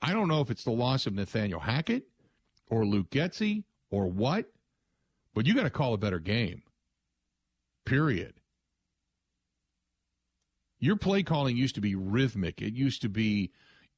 I 0.00 0.12
don't 0.12 0.28
know 0.28 0.40
if 0.40 0.50
it's 0.50 0.64
the 0.64 0.70
loss 0.70 1.06
of 1.06 1.14
Nathaniel 1.14 1.60
Hackett 1.60 2.04
or 2.70 2.84
Luke 2.84 3.10
Getsy 3.10 3.64
or 3.90 4.06
what, 4.06 4.46
but 5.34 5.46
you 5.46 5.54
got 5.54 5.64
to 5.64 5.70
call 5.70 5.94
a 5.94 5.98
better 5.98 6.18
game. 6.18 6.62
Period. 7.84 8.34
Your 10.78 10.96
play 10.96 11.22
calling 11.22 11.56
used 11.56 11.74
to 11.74 11.80
be 11.80 11.94
rhythmic. 11.94 12.62
It 12.62 12.74
used 12.74 13.02
to 13.02 13.08
be 13.08 13.50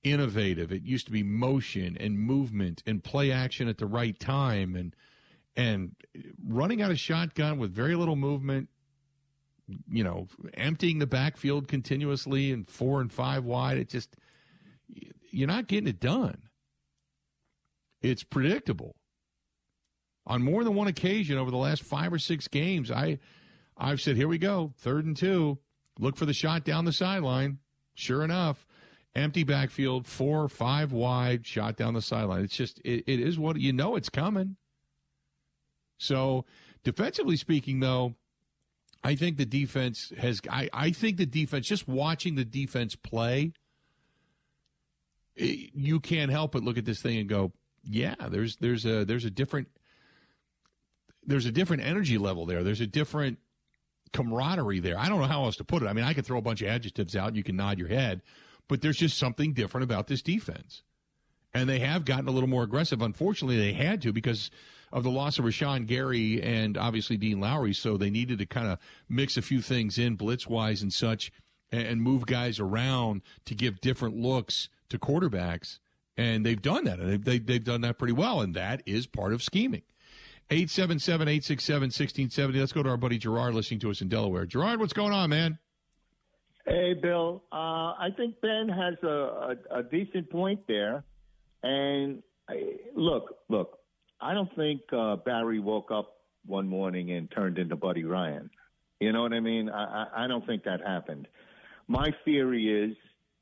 innovative. 0.02 0.72
It 0.72 0.82
used 0.82 1.06
to 1.06 1.12
be 1.12 1.22
motion 1.22 1.96
and 1.98 2.18
movement 2.18 2.82
and 2.86 3.04
play 3.04 3.30
action 3.30 3.68
at 3.68 3.78
the 3.78 3.86
right 3.86 4.18
time 4.18 4.74
and 4.74 4.94
and 5.56 5.94
running 6.46 6.80
out 6.80 6.90
of 6.90 6.98
shotgun 6.98 7.58
with 7.58 7.74
very 7.74 7.96
little 7.96 8.16
movement, 8.16 8.68
you 9.90 10.04
know, 10.04 10.28
emptying 10.54 11.00
the 11.00 11.06
backfield 11.06 11.68
continuously 11.68 12.52
and 12.52 12.68
four 12.68 13.00
and 13.00 13.12
five 13.12 13.44
wide. 13.44 13.76
It 13.76 13.88
just 13.88 14.16
you're 15.30 15.48
not 15.48 15.66
getting 15.66 15.88
it 15.88 16.00
done. 16.00 16.42
It's 18.02 18.22
predictable. 18.22 18.96
On 20.26 20.42
more 20.42 20.64
than 20.64 20.74
one 20.74 20.86
occasion 20.86 21.38
over 21.38 21.50
the 21.50 21.56
last 21.56 21.82
five 21.82 22.12
or 22.12 22.18
six 22.18 22.48
games, 22.48 22.90
I 22.90 23.18
I've 23.76 24.00
said, 24.00 24.16
here 24.16 24.28
we 24.28 24.38
go, 24.38 24.72
third 24.76 25.06
and 25.06 25.16
two. 25.16 25.58
Look 25.98 26.16
for 26.16 26.26
the 26.26 26.34
shot 26.34 26.64
down 26.64 26.84
the 26.84 26.92
sideline. 26.92 27.58
Sure 27.94 28.22
enough, 28.22 28.66
empty 29.14 29.42
backfield, 29.42 30.06
four, 30.06 30.48
five 30.48 30.92
wide, 30.92 31.46
shot 31.46 31.76
down 31.76 31.94
the 31.94 32.02
sideline. 32.02 32.44
It's 32.44 32.56
just, 32.56 32.78
it, 32.84 33.04
it 33.06 33.20
is 33.20 33.38
what 33.38 33.58
you 33.58 33.72
know 33.72 33.96
it's 33.96 34.08
coming. 34.08 34.56
So, 35.98 36.44
defensively 36.84 37.36
speaking, 37.36 37.80
though, 37.80 38.14
I 39.02 39.14
think 39.14 39.36
the 39.36 39.46
defense 39.46 40.12
has, 40.18 40.40
I, 40.50 40.68
I 40.72 40.90
think 40.90 41.16
the 41.16 41.26
defense, 41.26 41.66
just 41.66 41.88
watching 41.88 42.34
the 42.34 42.44
defense 42.44 42.96
play, 42.96 43.52
you 45.36 46.00
can't 46.00 46.30
help 46.30 46.52
but 46.52 46.62
look 46.62 46.78
at 46.78 46.84
this 46.84 47.00
thing 47.00 47.18
and 47.18 47.28
go, 47.28 47.52
yeah, 47.84 48.14
there's, 48.28 48.56
there's 48.56 48.84
a, 48.84 49.04
there's 49.04 49.24
a 49.24 49.30
different, 49.30 49.68
there's 51.24 51.46
a 51.46 51.52
different 51.52 51.82
energy 51.82 52.18
level 52.18 52.46
there. 52.46 52.62
There's 52.62 52.80
a 52.80 52.86
different 52.86 53.38
camaraderie 54.12 54.80
there. 54.80 54.98
I 54.98 55.08
don't 55.08 55.20
know 55.20 55.26
how 55.26 55.44
else 55.44 55.56
to 55.56 55.64
put 55.64 55.82
it. 55.82 55.86
I 55.86 55.92
mean, 55.92 56.04
I 56.04 56.14
could 56.14 56.26
throw 56.26 56.38
a 56.38 56.42
bunch 56.42 56.62
of 56.62 56.68
adjectives 56.68 57.16
out 57.16 57.36
you 57.36 57.42
can 57.42 57.56
nod 57.56 57.78
your 57.78 57.88
head, 57.88 58.22
but 58.68 58.82
there's 58.82 58.96
just 58.96 59.18
something 59.18 59.52
different 59.52 59.84
about 59.84 60.06
this 60.06 60.22
defense. 60.22 60.82
And 61.52 61.68
they 61.68 61.80
have 61.80 62.04
gotten 62.04 62.28
a 62.28 62.30
little 62.30 62.48
more 62.48 62.62
aggressive. 62.62 63.02
Unfortunately, 63.02 63.56
they 63.56 63.72
had 63.72 64.02
to 64.02 64.12
because 64.12 64.50
of 64.92 65.02
the 65.02 65.10
loss 65.10 65.38
of 65.38 65.44
Rashan 65.44 65.86
Gary 65.86 66.42
and 66.42 66.76
obviously 66.76 67.16
Dean 67.16 67.40
Lowry. 67.40 67.72
So 67.72 67.96
they 67.96 68.10
needed 68.10 68.38
to 68.38 68.46
kind 68.46 68.68
of 68.68 68.78
mix 69.08 69.36
a 69.36 69.42
few 69.42 69.60
things 69.60 69.98
in 69.98 70.14
blitz 70.16 70.46
wise 70.46 70.82
and 70.82 70.92
such 70.92 71.32
and 71.72 72.02
move 72.02 72.26
guys 72.26 72.58
around 72.58 73.22
to 73.44 73.54
give 73.54 73.80
different 73.80 74.16
looks 74.16 74.68
to 74.88 74.98
quarterbacks. 74.98 75.78
And 76.16 76.44
they've 76.44 76.60
done 76.60 76.84
that. 76.84 76.98
And 76.98 77.24
they've, 77.24 77.44
they've 77.44 77.64
done 77.64 77.80
that 77.82 77.98
pretty 77.98 78.12
well. 78.12 78.40
And 78.40 78.54
that 78.54 78.82
is 78.86 79.06
part 79.06 79.32
of 79.32 79.42
scheming. 79.42 79.82
877 80.50 81.28
867 81.28 81.82
1670. 81.82 82.58
Let's 82.58 82.72
go 82.72 82.82
to 82.82 82.88
our 82.88 82.96
buddy 82.96 83.18
Gerard 83.18 83.54
listening 83.54 83.80
to 83.80 83.90
us 83.90 84.00
in 84.00 84.08
Delaware. 84.08 84.46
Gerard, 84.46 84.80
what's 84.80 84.92
going 84.92 85.12
on, 85.12 85.30
man? 85.30 85.58
Hey, 86.66 86.94
Bill. 86.94 87.42
Uh, 87.52 87.94
I 87.96 88.08
think 88.16 88.40
Ben 88.40 88.68
has 88.68 88.94
a, 89.02 89.06
a, 89.70 89.78
a 89.78 89.82
decent 89.84 90.28
point 90.28 90.60
there. 90.66 91.04
And 91.62 92.22
I, 92.48 92.54
look, 92.96 93.36
look, 93.48 93.78
I 94.20 94.34
don't 94.34 94.54
think 94.56 94.80
uh, 94.92 95.16
Barry 95.16 95.60
woke 95.60 95.90
up 95.90 96.16
one 96.46 96.66
morning 96.68 97.12
and 97.12 97.30
turned 97.30 97.58
into 97.58 97.76
Buddy 97.76 98.04
Ryan. 98.04 98.50
You 98.98 99.12
know 99.12 99.22
what 99.22 99.32
I 99.32 99.40
mean? 99.40 99.70
I, 99.70 99.84
I, 99.84 100.24
I 100.24 100.26
don't 100.26 100.46
think 100.46 100.64
that 100.64 100.80
happened. 100.84 101.28
My 101.90 102.14
theory 102.24 102.84
is 102.84 102.96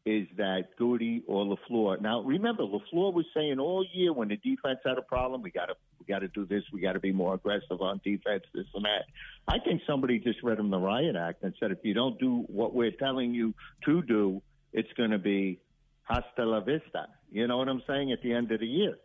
is 0.06 0.26
that 0.38 0.68
Gutey 0.80 1.20
or 1.26 1.44
LaFleur. 1.44 2.00
Now, 2.00 2.22
remember, 2.22 2.62
LaFleur 2.62 3.12
was 3.12 3.26
saying 3.34 3.58
all 3.58 3.84
year 3.92 4.11
when 4.11 4.28
the 4.28 4.37
defense 4.37 4.78
had 4.87 4.96
a 4.96 5.02
problem, 5.02 5.42
we 5.42 5.50
got 5.50 5.66
to 5.66 5.74
we 6.00 6.06
got 6.06 6.20
to 6.20 6.28
do 6.28 6.46
this, 6.46 6.62
we 6.72 6.80
got 6.80 6.94
to 6.94 6.98
be 6.98 7.12
more 7.12 7.34
aggressive 7.34 7.82
on 7.82 8.00
defense, 8.02 8.44
this 8.54 8.64
and 8.72 8.87
that. 8.87 9.04
I 9.46 9.58
think 9.58 9.82
somebody 9.87 10.18
just 10.18 10.42
read 10.42 10.58
him 10.58 10.70
the 10.70 10.78
riot 10.78 11.14
act 11.14 11.42
and 11.42 11.52
said, 11.61 11.72
if 11.72 11.80
you 11.82 11.92
don't 11.92 12.18
do 12.18 12.46
what 12.46 12.74
we're 12.74 12.90
telling 12.90 13.34
you 13.34 13.52
to 13.84 14.00
do, 14.00 14.40
it's 14.72 14.92
going 14.96 15.11
to 15.11 15.18
be 15.18 15.61
hasta 16.04 16.46
la 16.46 16.61
vista. 16.61 17.08
You 17.30 17.46
know 17.48 17.58
what 17.58 17.68
I'm 17.68 17.82
saying? 17.87 18.12
At 18.12 18.22
the 18.22 18.32
end 18.32 18.50
of 18.50 18.61
the 18.61 18.66
year, 18.66 18.96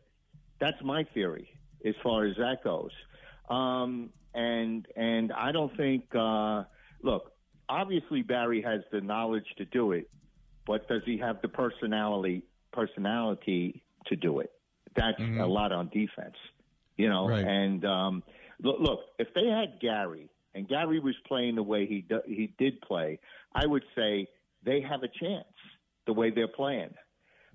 that's 0.62 0.82
my 0.82 1.04
theory 1.14 1.50
as 1.84 1.96
far 2.02 2.24
as 2.24 2.38
that 2.38 2.64
goes. 2.64 2.92
Um, 3.50 4.12
and 4.34 4.88
and 4.96 5.34
I 5.34 5.52
don't 5.52 5.76
think. 5.76 6.06
Uh, 6.16 6.64
look, 7.02 7.33
obviously 7.70 8.22
Barry 8.22 8.62
has 8.62 8.82
the 8.92 9.02
knowledge 9.02 9.46
to 9.58 9.66
do 9.66 9.92
it 9.92 10.10
but 10.66 10.88
does 10.88 11.02
he 11.06 11.18
have 11.18 11.42
the 11.42 11.48
personality 11.48 12.44
personality 12.72 13.84
to 14.08 14.16
do 14.16 14.40
it? 14.40 14.52
That's 14.96 15.20
mm-hmm. 15.20 15.40
a 15.40 15.48
lot 15.48 15.72
on 15.72 15.90
defense, 15.90 16.36
you 16.98 17.10
know. 17.10 17.28
Right. 17.28 17.46
And 17.46 17.86
um, 17.86 18.24
look, 18.62 18.80
look, 18.80 19.00
if 19.20 19.28
they 19.34 19.48
had 19.48 19.80
Gary 19.82 20.30
and 20.56 20.68
Gary 20.68 21.00
was 21.00 21.16
playing 21.28 21.56
the 21.56 21.64
way 21.64 21.86
he 21.86 22.02
do, 22.02 22.22
he 22.26 22.54
did 22.58 22.80
play, 22.82 23.20
I 23.54 23.66
would 23.66 23.84
say 23.96 24.28
they 24.64 24.82
have 24.82 25.04
a 25.04 25.08
chance 25.08 25.46
the 26.06 26.14
way 26.14 26.32
they're 26.32 26.48
playing. 26.48 26.94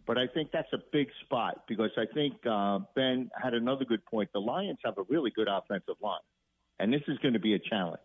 But 0.07 0.17
I 0.17 0.27
think 0.27 0.51
that's 0.53 0.73
a 0.73 0.79
big 0.91 1.09
spot 1.25 1.65
because 1.69 1.91
I 1.99 2.07
think 2.15 2.35
uh, 2.49 2.81
Ben 2.95 3.31
had 3.41 3.53
another 3.53 3.85
good 3.85 4.05
point. 4.07 4.31
The 4.33 4.41
Lions 4.41 4.79
have 4.83 4.97
a 4.97 5.03
really 5.11 5.31
good 5.31 5.49
offensive 5.49 5.97
line, 6.03 6.19
and 6.79 6.93
this 6.93 7.03
is 7.09 7.19
going 7.19 7.35
to 7.35 7.41
be 7.41 7.55
a 7.55 7.59
challenge. 7.59 8.01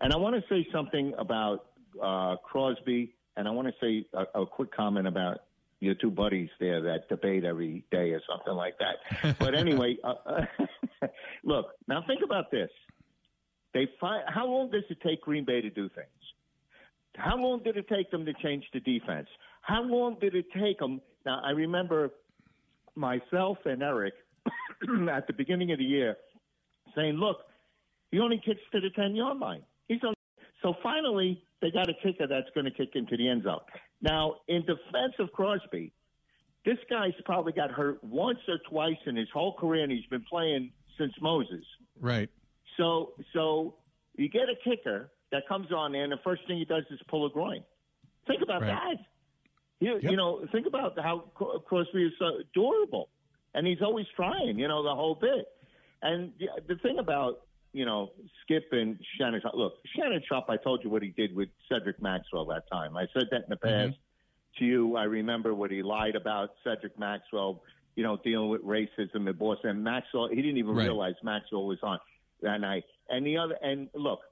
And 0.00 0.12
I 0.12 0.16
want 0.16 0.36
to 0.36 0.42
say 0.48 0.66
something 0.72 1.12
about 1.18 1.66
uh, 2.02 2.36
Crosby 2.36 3.14
and 3.38 3.46
I 3.46 3.52
want 3.52 3.68
to 3.68 3.74
say 3.80 4.04
a, 4.34 4.42
a 4.42 4.46
quick 4.46 4.74
comment 4.74 5.06
about 5.06 5.38
your 5.80 5.94
two 5.94 6.10
buddies 6.10 6.48
there 6.58 6.82
that 6.82 7.08
debate 7.08 7.44
every 7.44 7.84
day 7.92 8.10
or 8.10 8.20
something 8.28 8.54
like 8.54 8.74
that. 8.78 9.36
But 9.38 9.54
anyway, 9.54 9.96
uh, 10.02 10.14
uh, 10.26 11.06
look 11.44 11.66
now. 11.86 12.02
Think 12.06 12.22
about 12.24 12.50
this. 12.50 12.68
They 13.74 13.86
find 14.00 14.24
how 14.26 14.46
long 14.46 14.70
does 14.70 14.82
it 14.90 14.98
take 15.06 15.22
Green 15.22 15.44
Bay 15.44 15.60
to 15.60 15.70
do 15.70 15.88
things? 15.90 16.08
How 17.14 17.36
long 17.36 17.62
did 17.62 17.76
it 17.76 17.88
take 17.88 18.10
them 18.10 18.24
to 18.26 18.32
change 18.42 18.64
the 18.72 18.80
defense? 18.80 19.28
How 19.62 19.82
long 19.82 20.16
did 20.20 20.34
it 20.34 20.46
take 20.52 20.78
them? 20.80 21.00
Now 21.24 21.40
I 21.44 21.50
remember 21.50 22.10
myself 22.96 23.58
and 23.64 23.82
Eric 23.82 24.14
at 25.12 25.28
the 25.28 25.32
beginning 25.32 25.70
of 25.70 25.78
the 25.78 25.84
year 25.84 26.16
saying, 26.96 27.14
"Look, 27.14 27.38
he 28.10 28.18
only 28.18 28.40
kicks 28.44 28.62
to 28.72 28.80
the 28.80 28.90
ten 28.90 29.14
yard 29.14 29.38
line. 29.38 29.62
He's 29.88 30.02
on." 30.04 30.14
So 30.62 30.74
finally, 30.82 31.42
they 31.60 31.70
got 31.70 31.88
a 31.88 31.94
kicker 32.02 32.26
that's 32.26 32.48
going 32.54 32.64
to 32.64 32.70
kick 32.70 32.90
into 32.94 33.16
the 33.16 33.28
end 33.28 33.44
zone. 33.44 33.60
Now, 34.00 34.36
in 34.48 34.60
defense 34.62 35.14
of 35.18 35.32
Crosby, 35.32 35.92
this 36.64 36.78
guy's 36.90 37.12
probably 37.24 37.52
got 37.52 37.70
hurt 37.70 38.02
once 38.02 38.38
or 38.48 38.58
twice 38.68 38.98
in 39.06 39.16
his 39.16 39.28
whole 39.32 39.54
career, 39.54 39.82
and 39.82 39.92
he's 39.92 40.06
been 40.06 40.24
playing 40.28 40.72
since 40.98 41.12
Moses. 41.20 41.64
Right. 42.00 42.28
So, 42.76 43.14
so 43.32 43.74
you 44.16 44.28
get 44.28 44.42
a 44.42 44.56
kicker 44.68 45.10
that 45.32 45.46
comes 45.48 45.72
on 45.72 45.94
and 45.94 46.12
the 46.12 46.18
first 46.24 46.42
thing 46.46 46.58
he 46.58 46.64
does 46.64 46.84
is 46.90 47.00
pull 47.08 47.26
a 47.26 47.30
groin. 47.30 47.62
Think 48.26 48.42
about 48.42 48.62
right. 48.62 48.68
that. 48.68 48.96
You, 49.80 49.94
yep. 49.94 50.10
you 50.10 50.16
know, 50.16 50.44
think 50.52 50.66
about 50.66 50.98
how 50.98 51.20
Crosby 51.66 52.04
is 52.04 52.12
so 52.18 52.42
durable, 52.52 53.08
and 53.54 53.66
he's 53.66 53.80
always 53.80 54.06
trying. 54.16 54.58
You 54.58 54.68
know, 54.68 54.82
the 54.82 54.94
whole 54.94 55.14
bit. 55.14 55.46
And 56.02 56.32
the, 56.38 56.74
the 56.74 56.80
thing 56.80 56.98
about 56.98 57.42
you 57.78 57.84
know, 57.84 58.10
Skip 58.42 58.64
and 58.72 58.98
Shannon. 59.16 59.40
Look, 59.54 59.74
Shannon 59.94 60.20
Sharpe, 60.28 60.50
I 60.50 60.56
told 60.56 60.82
you 60.82 60.90
what 60.90 61.00
he 61.00 61.10
did 61.10 61.32
with 61.34 61.48
Cedric 61.68 62.02
Maxwell 62.02 62.44
that 62.46 62.68
time. 62.68 62.96
I 62.96 63.06
said 63.14 63.28
that 63.30 63.42
in 63.42 63.50
the 63.50 63.56
past 63.56 63.92
mm-hmm. 63.92 64.58
to 64.58 64.64
you. 64.64 64.96
I 64.96 65.04
remember 65.04 65.54
what 65.54 65.70
he 65.70 65.84
lied 65.84 66.16
about 66.16 66.50
Cedric 66.64 66.98
Maxwell, 66.98 67.62
you 67.94 68.02
know, 68.02 68.18
dealing 68.24 68.48
with 68.48 68.64
racism 68.64 69.28
and 69.28 69.38
Boston. 69.38 69.70
And 69.70 69.84
Maxwell, 69.84 70.28
he 70.28 70.34
didn't 70.34 70.56
even 70.56 70.74
right. 70.74 70.86
realize 70.86 71.14
Maxwell 71.22 71.68
was 71.68 71.78
on 71.84 72.00
that 72.42 72.60
night. 72.60 72.82
And 73.08 73.24
the 73.24 73.36
other, 73.36 73.56
and 73.62 73.88
look, 73.94 74.22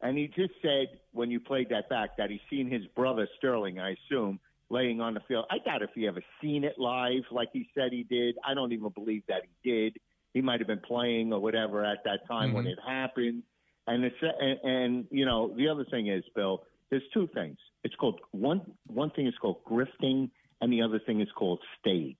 and 0.00 0.18
he 0.18 0.26
just 0.26 0.54
said 0.60 0.98
when 1.12 1.30
you 1.30 1.38
played 1.38 1.68
that 1.68 1.88
back 1.88 2.16
that 2.16 2.30
he's 2.30 2.40
seen 2.50 2.68
his 2.68 2.84
brother 2.96 3.28
Sterling, 3.38 3.78
I 3.78 3.94
assume, 3.94 4.40
laying 4.70 5.00
on 5.00 5.14
the 5.14 5.20
field. 5.28 5.44
I 5.52 5.58
doubt 5.58 5.82
if 5.82 5.90
he 5.94 6.08
ever 6.08 6.22
seen 6.42 6.64
it 6.64 6.80
live 6.80 7.22
like 7.30 7.50
he 7.52 7.68
said 7.76 7.92
he 7.92 8.02
did. 8.02 8.34
I 8.44 8.54
don't 8.54 8.72
even 8.72 8.88
believe 8.88 9.22
that 9.28 9.42
he 9.62 9.70
did 9.70 9.98
he 10.34 10.40
might 10.40 10.60
have 10.60 10.66
been 10.66 10.80
playing 10.80 11.32
or 11.32 11.40
whatever 11.40 11.84
at 11.84 12.04
that 12.04 12.26
time 12.26 12.48
mm-hmm. 12.48 12.56
when 12.56 12.66
it 12.66 12.78
happened. 12.86 13.42
And 13.86 14.04
it's 14.04 14.16
and, 14.20 14.58
and 14.62 15.06
you 15.10 15.24
know 15.24 15.54
the 15.56 15.68
other 15.68 15.84
thing 15.90 16.08
is, 16.08 16.22
Bill, 16.34 16.62
there's 16.90 17.02
two 17.14 17.28
things. 17.34 17.56
It's 17.84 17.94
called 17.94 18.20
one 18.32 18.60
one 18.86 19.10
thing 19.10 19.26
is 19.26 19.34
called 19.40 19.64
grifting, 19.64 20.30
and 20.60 20.72
the 20.72 20.82
other 20.82 21.00
thing 21.04 21.20
is 21.20 21.28
called 21.34 21.60
stage. 21.80 22.16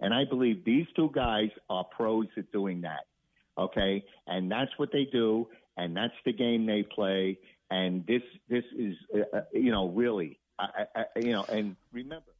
And 0.00 0.12
I 0.12 0.24
believe 0.24 0.64
these 0.64 0.86
two 0.96 1.10
guys 1.14 1.50
are 1.70 1.84
pros 1.84 2.26
at 2.36 2.50
doing 2.50 2.80
that. 2.82 3.06
Okay, 3.56 4.04
and 4.26 4.50
that's 4.50 4.72
what 4.76 4.90
they 4.92 5.06
do, 5.10 5.46
and 5.76 5.96
that's 5.96 6.14
the 6.24 6.32
game 6.32 6.66
they 6.66 6.82
play. 6.82 7.38
And 7.70 8.04
this 8.06 8.22
this 8.48 8.64
is 8.76 8.96
uh, 9.14 9.36
uh 9.36 9.40
you 9.52 9.70
know 9.70 9.88
really, 9.88 10.40
I, 10.58 10.86
I, 10.96 11.04
you 11.16 11.32
know, 11.32 11.44
and 11.44 11.76
remember 11.92 12.33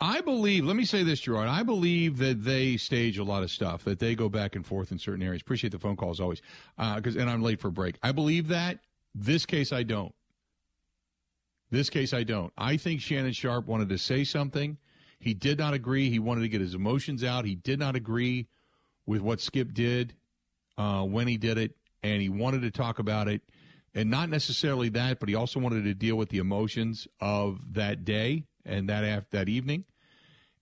I 0.00 0.20
believe, 0.20 0.64
let 0.64 0.76
me 0.76 0.84
say 0.84 1.02
this, 1.02 1.20
Gerard. 1.20 1.48
I 1.48 1.62
believe 1.62 2.18
that 2.18 2.44
they 2.44 2.76
stage 2.76 3.18
a 3.18 3.24
lot 3.24 3.42
of 3.42 3.50
stuff, 3.50 3.84
that 3.84 4.00
they 4.00 4.14
go 4.14 4.28
back 4.28 4.56
and 4.56 4.66
forth 4.66 4.90
in 4.90 4.98
certain 4.98 5.22
areas. 5.22 5.40
Appreciate 5.40 5.70
the 5.70 5.78
phone 5.78 5.96
calls 5.96 6.20
always, 6.20 6.42
because 6.76 7.16
uh, 7.16 7.20
and 7.20 7.30
I'm 7.30 7.42
late 7.42 7.60
for 7.60 7.68
a 7.68 7.72
break. 7.72 7.96
I 8.02 8.12
believe 8.12 8.48
that. 8.48 8.80
This 9.14 9.46
case, 9.46 9.72
I 9.72 9.84
don't. 9.84 10.12
This 11.70 11.88
case, 11.88 12.12
I 12.12 12.24
don't. 12.24 12.52
I 12.58 12.76
think 12.76 13.00
Shannon 13.00 13.32
Sharpe 13.32 13.66
wanted 13.66 13.88
to 13.90 13.98
say 13.98 14.24
something. 14.24 14.78
He 15.20 15.32
did 15.32 15.58
not 15.58 15.74
agree. 15.74 16.10
He 16.10 16.18
wanted 16.18 16.42
to 16.42 16.48
get 16.48 16.60
his 16.60 16.74
emotions 16.74 17.22
out. 17.22 17.44
He 17.44 17.54
did 17.54 17.78
not 17.78 17.94
agree 17.94 18.48
with 19.06 19.22
what 19.22 19.40
Skip 19.40 19.72
did 19.72 20.14
uh, 20.76 21.04
when 21.04 21.28
he 21.28 21.36
did 21.36 21.56
it, 21.56 21.76
and 22.02 22.20
he 22.20 22.28
wanted 22.28 22.62
to 22.62 22.70
talk 22.70 22.98
about 22.98 23.28
it, 23.28 23.42
and 23.94 24.10
not 24.10 24.28
necessarily 24.28 24.88
that, 24.90 25.20
but 25.20 25.28
he 25.28 25.34
also 25.36 25.60
wanted 25.60 25.84
to 25.84 25.94
deal 25.94 26.16
with 26.16 26.30
the 26.30 26.38
emotions 26.38 27.06
of 27.20 27.74
that 27.74 28.04
day 28.04 28.44
and 28.64 28.88
that 28.88 29.04
after 29.04 29.38
that 29.38 29.48
evening. 29.48 29.84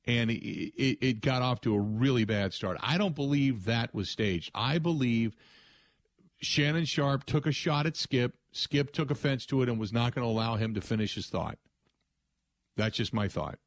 And 0.04 0.30
it, 0.30 0.42
it, 0.44 0.98
it 1.00 1.20
got 1.20 1.42
off 1.42 1.60
to 1.62 1.74
a 1.74 1.78
really 1.78 2.24
bad 2.24 2.52
start. 2.52 2.76
I 2.80 2.98
don't 2.98 3.14
believe 3.14 3.66
that 3.66 3.94
was 3.94 4.10
staged. 4.10 4.50
I 4.54 4.78
believe 4.78 5.36
Shannon 6.40 6.84
Sharpe 6.84 7.24
took 7.24 7.46
a 7.46 7.52
shot 7.52 7.86
at 7.86 7.96
Skip. 7.96 8.34
Skip 8.50 8.92
took 8.92 9.10
offense 9.10 9.46
to 9.46 9.62
it 9.62 9.68
and 9.68 9.78
was 9.78 9.92
not 9.92 10.14
going 10.14 10.26
to 10.26 10.30
allow 10.30 10.56
him 10.56 10.74
to 10.74 10.80
finish 10.80 11.14
his 11.14 11.28
thought. 11.28 11.58
That's 12.76 12.96
just 12.96 13.14
my 13.14 13.28
thought. 13.28 13.58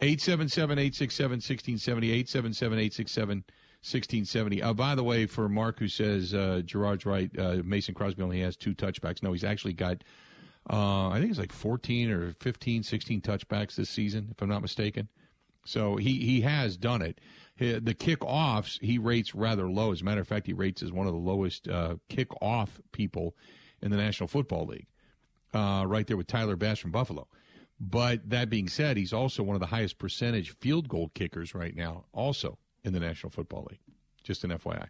877 0.00 0.78
867 0.78 1.30
1670. 1.30 2.10
877 2.10 2.78
867 2.78 3.44
1670. 3.80 4.62
Uh, 4.62 4.72
by 4.72 4.94
the 4.94 5.04
way, 5.04 5.26
for 5.26 5.48
Mark, 5.48 5.78
who 5.78 5.88
says 5.88 6.34
uh, 6.34 6.62
Gerard's 6.64 7.06
right, 7.06 7.30
uh, 7.38 7.58
Mason 7.64 7.94
Crosby 7.94 8.22
only 8.22 8.40
has 8.40 8.56
two 8.56 8.74
touchbacks. 8.74 9.22
No, 9.22 9.32
he's 9.32 9.44
actually 9.44 9.72
got, 9.72 10.02
uh, 10.70 11.08
I 11.08 11.18
think 11.18 11.30
it's 11.30 11.38
like 11.38 11.52
14 11.52 12.10
or 12.10 12.32
15, 12.40 12.82
16 12.82 13.20
touchbacks 13.20 13.74
this 13.74 13.88
season, 13.88 14.28
if 14.30 14.42
I'm 14.42 14.48
not 14.48 14.62
mistaken. 14.62 15.08
So 15.64 15.96
he, 15.96 16.18
he 16.18 16.40
has 16.42 16.76
done 16.76 17.02
it. 17.02 17.20
He, 17.56 17.78
the 17.78 17.94
kickoffs, 17.94 18.80
he 18.82 18.98
rates 18.98 19.34
rather 19.34 19.68
low. 19.68 19.92
As 19.92 20.00
a 20.00 20.04
matter 20.04 20.20
of 20.20 20.28
fact, 20.28 20.46
he 20.46 20.52
rates 20.52 20.82
as 20.82 20.92
one 20.92 21.06
of 21.06 21.12
the 21.12 21.18
lowest 21.18 21.68
uh, 21.68 21.96
kickoff 22.08 22.68
people 22.92 23.34
in 23.82 23.90
the 23.90 23.96
National 23.96 24.28
Football 24.28 24.66
League, 24.66 24.86
uh, 25.54 25.84
right 25.86 26.06
there 26.06 26.16
with 26.16 26.26
Tyler 26.26 26.56
Bass 26.56 26.78
from 26.78 26.90
Buffalo. 26.90 27.28
But 27.80 28.28
that 28.30 28.50
being 28.50 28.68
said, 28.68 28.96
he's 28.96 29.12
also 29.12 29.42
one 29.42 29.54
of 29.54 29.60
the 29.60 29.66
highest 29.66 29.98
percentage 29.98 30.56
field 30.58 30.88
goal 30.88 31.10
kickers 31.14 31.54
right 31.54 31.74
now, 31.74 32.06
also 32.12 32.58
in 32.82 32.92
the 32.92 33.00
National 33.00 33.30
Football 33.30 33.68
League. 33.70 33.80
Just 34.24 34.44
an 34.44 34.50
FYI. 34.50 34.88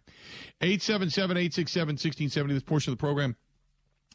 877 0.61 1.37
867 1.37 1.93
1670, 1.93 2.53
this 2.53 2.63
portion 2.63 2.91
of 2.91 2.97
the 2.97 3.01
program 3.01 3.35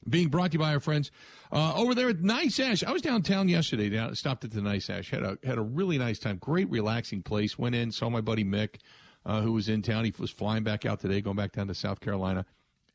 being 0.09 0.29
brought 0.29 0.51
to 0.51 0.55
you 0.55 0.59
by 0.59 0.73
our 0.73 0.81
friends 0.81 1.11
uh, 1.53 1.75
over 1.75 1.95
there 1.95 2.09
at 2.09 2.21
Nice 2.21 2.59
Ash. 2.61 2.83
I 2.83 2.93
was 2.93 3.03
downtown 3.03 3.49
yesterday. 3.49 3.89
Down, 3.89 4.15
stopped 4.15 4.45
at 4.45 4.51
the 4.51 4.63
Nice 4.63 4.91
Ash. 4.91 5.11
Had 5.11 5.23
a 5.23 5.39
had 5.45 5.59
a 5.59 5.63
really 5.63 5.99
nice 5.99 6.19
time. 6.19 6.39
Great 6.39 6.69
relaxing 6.71 7.23
place. 7.23 7.59
Went 7.59 7.75
in, 7.75 7.93
saw 7.93 8.11
my 8.11 8.21
buddy 8.21 8.45
Mick, 8.45 8.77
uh, 9.25 9.41
who 9.41 9.53
was 9.53 9.69
in 9.69 9.83
town. 9.83 10.05
He 10.05 10.15
was 10.19 10.31
flying 10.31 10.65
back 10.65 10.85
out 10.85 11.01
today, 11.01 11.21
going 11.21 11.37
back 11.37 11.53
down 11.53 11.69
to 11.69 11.75
South 11.75 12.01
Carolina, 12.01 12.45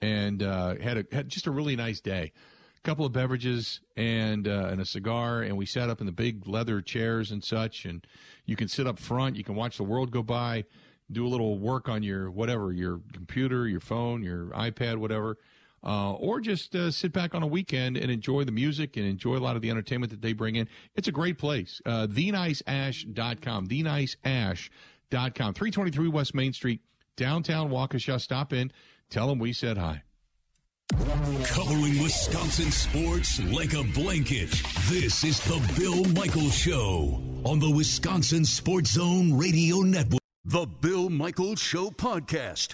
and 0.02 0.43
uh, 0.43 0.76
had 0.76 0.98
a 0.98 1.06
had 1.12 1.30
just 1.30 1.48
a 1.48 1.52
really 1.52 1.76
nice 1.76 2.00
day. 2.00 2.32
A 2.78 2.82
couple 2.82 3.06
of 3.06 3.12
beverages 3.12 3.82
and 3.98 4.48
uh, 4.48 4.69
and 4.72 4.82
a 4.82 4.86
cigar, 4.86 5.41
and 5.41 5.58
we 5.58 5.65
sat 5.65 5.89
up 5.89 6.00
in 6.00 6.06
the 6.06 6.12
big 6.12 6.48
leather 6.48 6.82
chairs 6.82 7.32
and 7.32 7.43
such. 7.43 7.86
And 7.86 8.06
you 8.45 8.56
can 8.56 8.67
sit 8.67 8.88
up 8.88 9.00
front. 9.00 9.36
You 9.36 9.43
can 9.43 9.56
watch 9.56 9.78
the 9.78 9.84
world 9.84 10.12
go 10.12 10.24
by. 10.24 10.65
Do 11.12 11.26
a 11.26 11.30
little 11.30 11.58
work 11.58 11.89
on 11.89 12.04
your 12.04 12.30
whatever, 12.30 12.72
your 12.72 13.02
computer, 13.13 13.67
your 13.67 13.80
phone, 13.80 14.22
your 14.22 14.45
iPad, 14.48 14.98
whatever 14.98 15.38
uh, 15.84 16.13
or 16.13 16.39
just 16.39 16.76
uh, 16.76 16.92
sit 16.92 17.13
back 17.13 17.34
on 17.36 17.44
a 17.44 17.48
weekend 17.48 17.98
and 17.98 18.12
enjoy 18.12 18.44
the 18.44 18.52
music 18.52 18.98
and 18.98 19.06
enjoy 19.06 19.36
a 19.36 19.39
lot 19.39 19.56
of 19.56 19.62
the 19.62 19.70
entertainment 19.70 20.12
that 20.12 20.22
they 20.22 20.34
bring 20.34 20.56
in. 20.56 20.68
It's 20.96 21.08
a 21.08 21.12
great 21.12 21.38
place. 21.38 21.82
Uh, 21.86 22.08
TheNiceAsh.com. 22.08 23.68
TheNiceAsh.com. 23.68 25.54
323 25.54 26.08
West 26.10 26.36
Main 26.36 26.54
Street, 26.54 26.82
downtown 27.15 27.70
Waukesha. 27.70 28.20
Stop 28.20 28.54
in. 28.54 28.72
Tell 29.10 29.28
them 29.28 29.39
we 29.39 29.54
said 29.54 29.78
hi. 29.78 30.04
Covering 31.46 32.02
Wisconsin 32.02 32.72
sports 32.72 33.39
like 33.52 33.74
a 33.74 33.84
blanket. 33.94 34.50
This 34.88 35.24
is 35.24 35.39
the 35.42 35.62
Bill 35.78 36.04
Michaels 36.13 36.56
Show 36.56 37.22
on 37.46 37.60
the 37.60 37.70
Wisconsin 37.70 38.44
Sports 38.44 38.92
Zone 38.92 39.38
Radio 39.38 39.78
Network. 39.82 40.20
The 40.46 40.65
Bill 40.65 41.10
Michaels 41.10 41.60
Show 41.60 41.92
podcast 41.92 42.74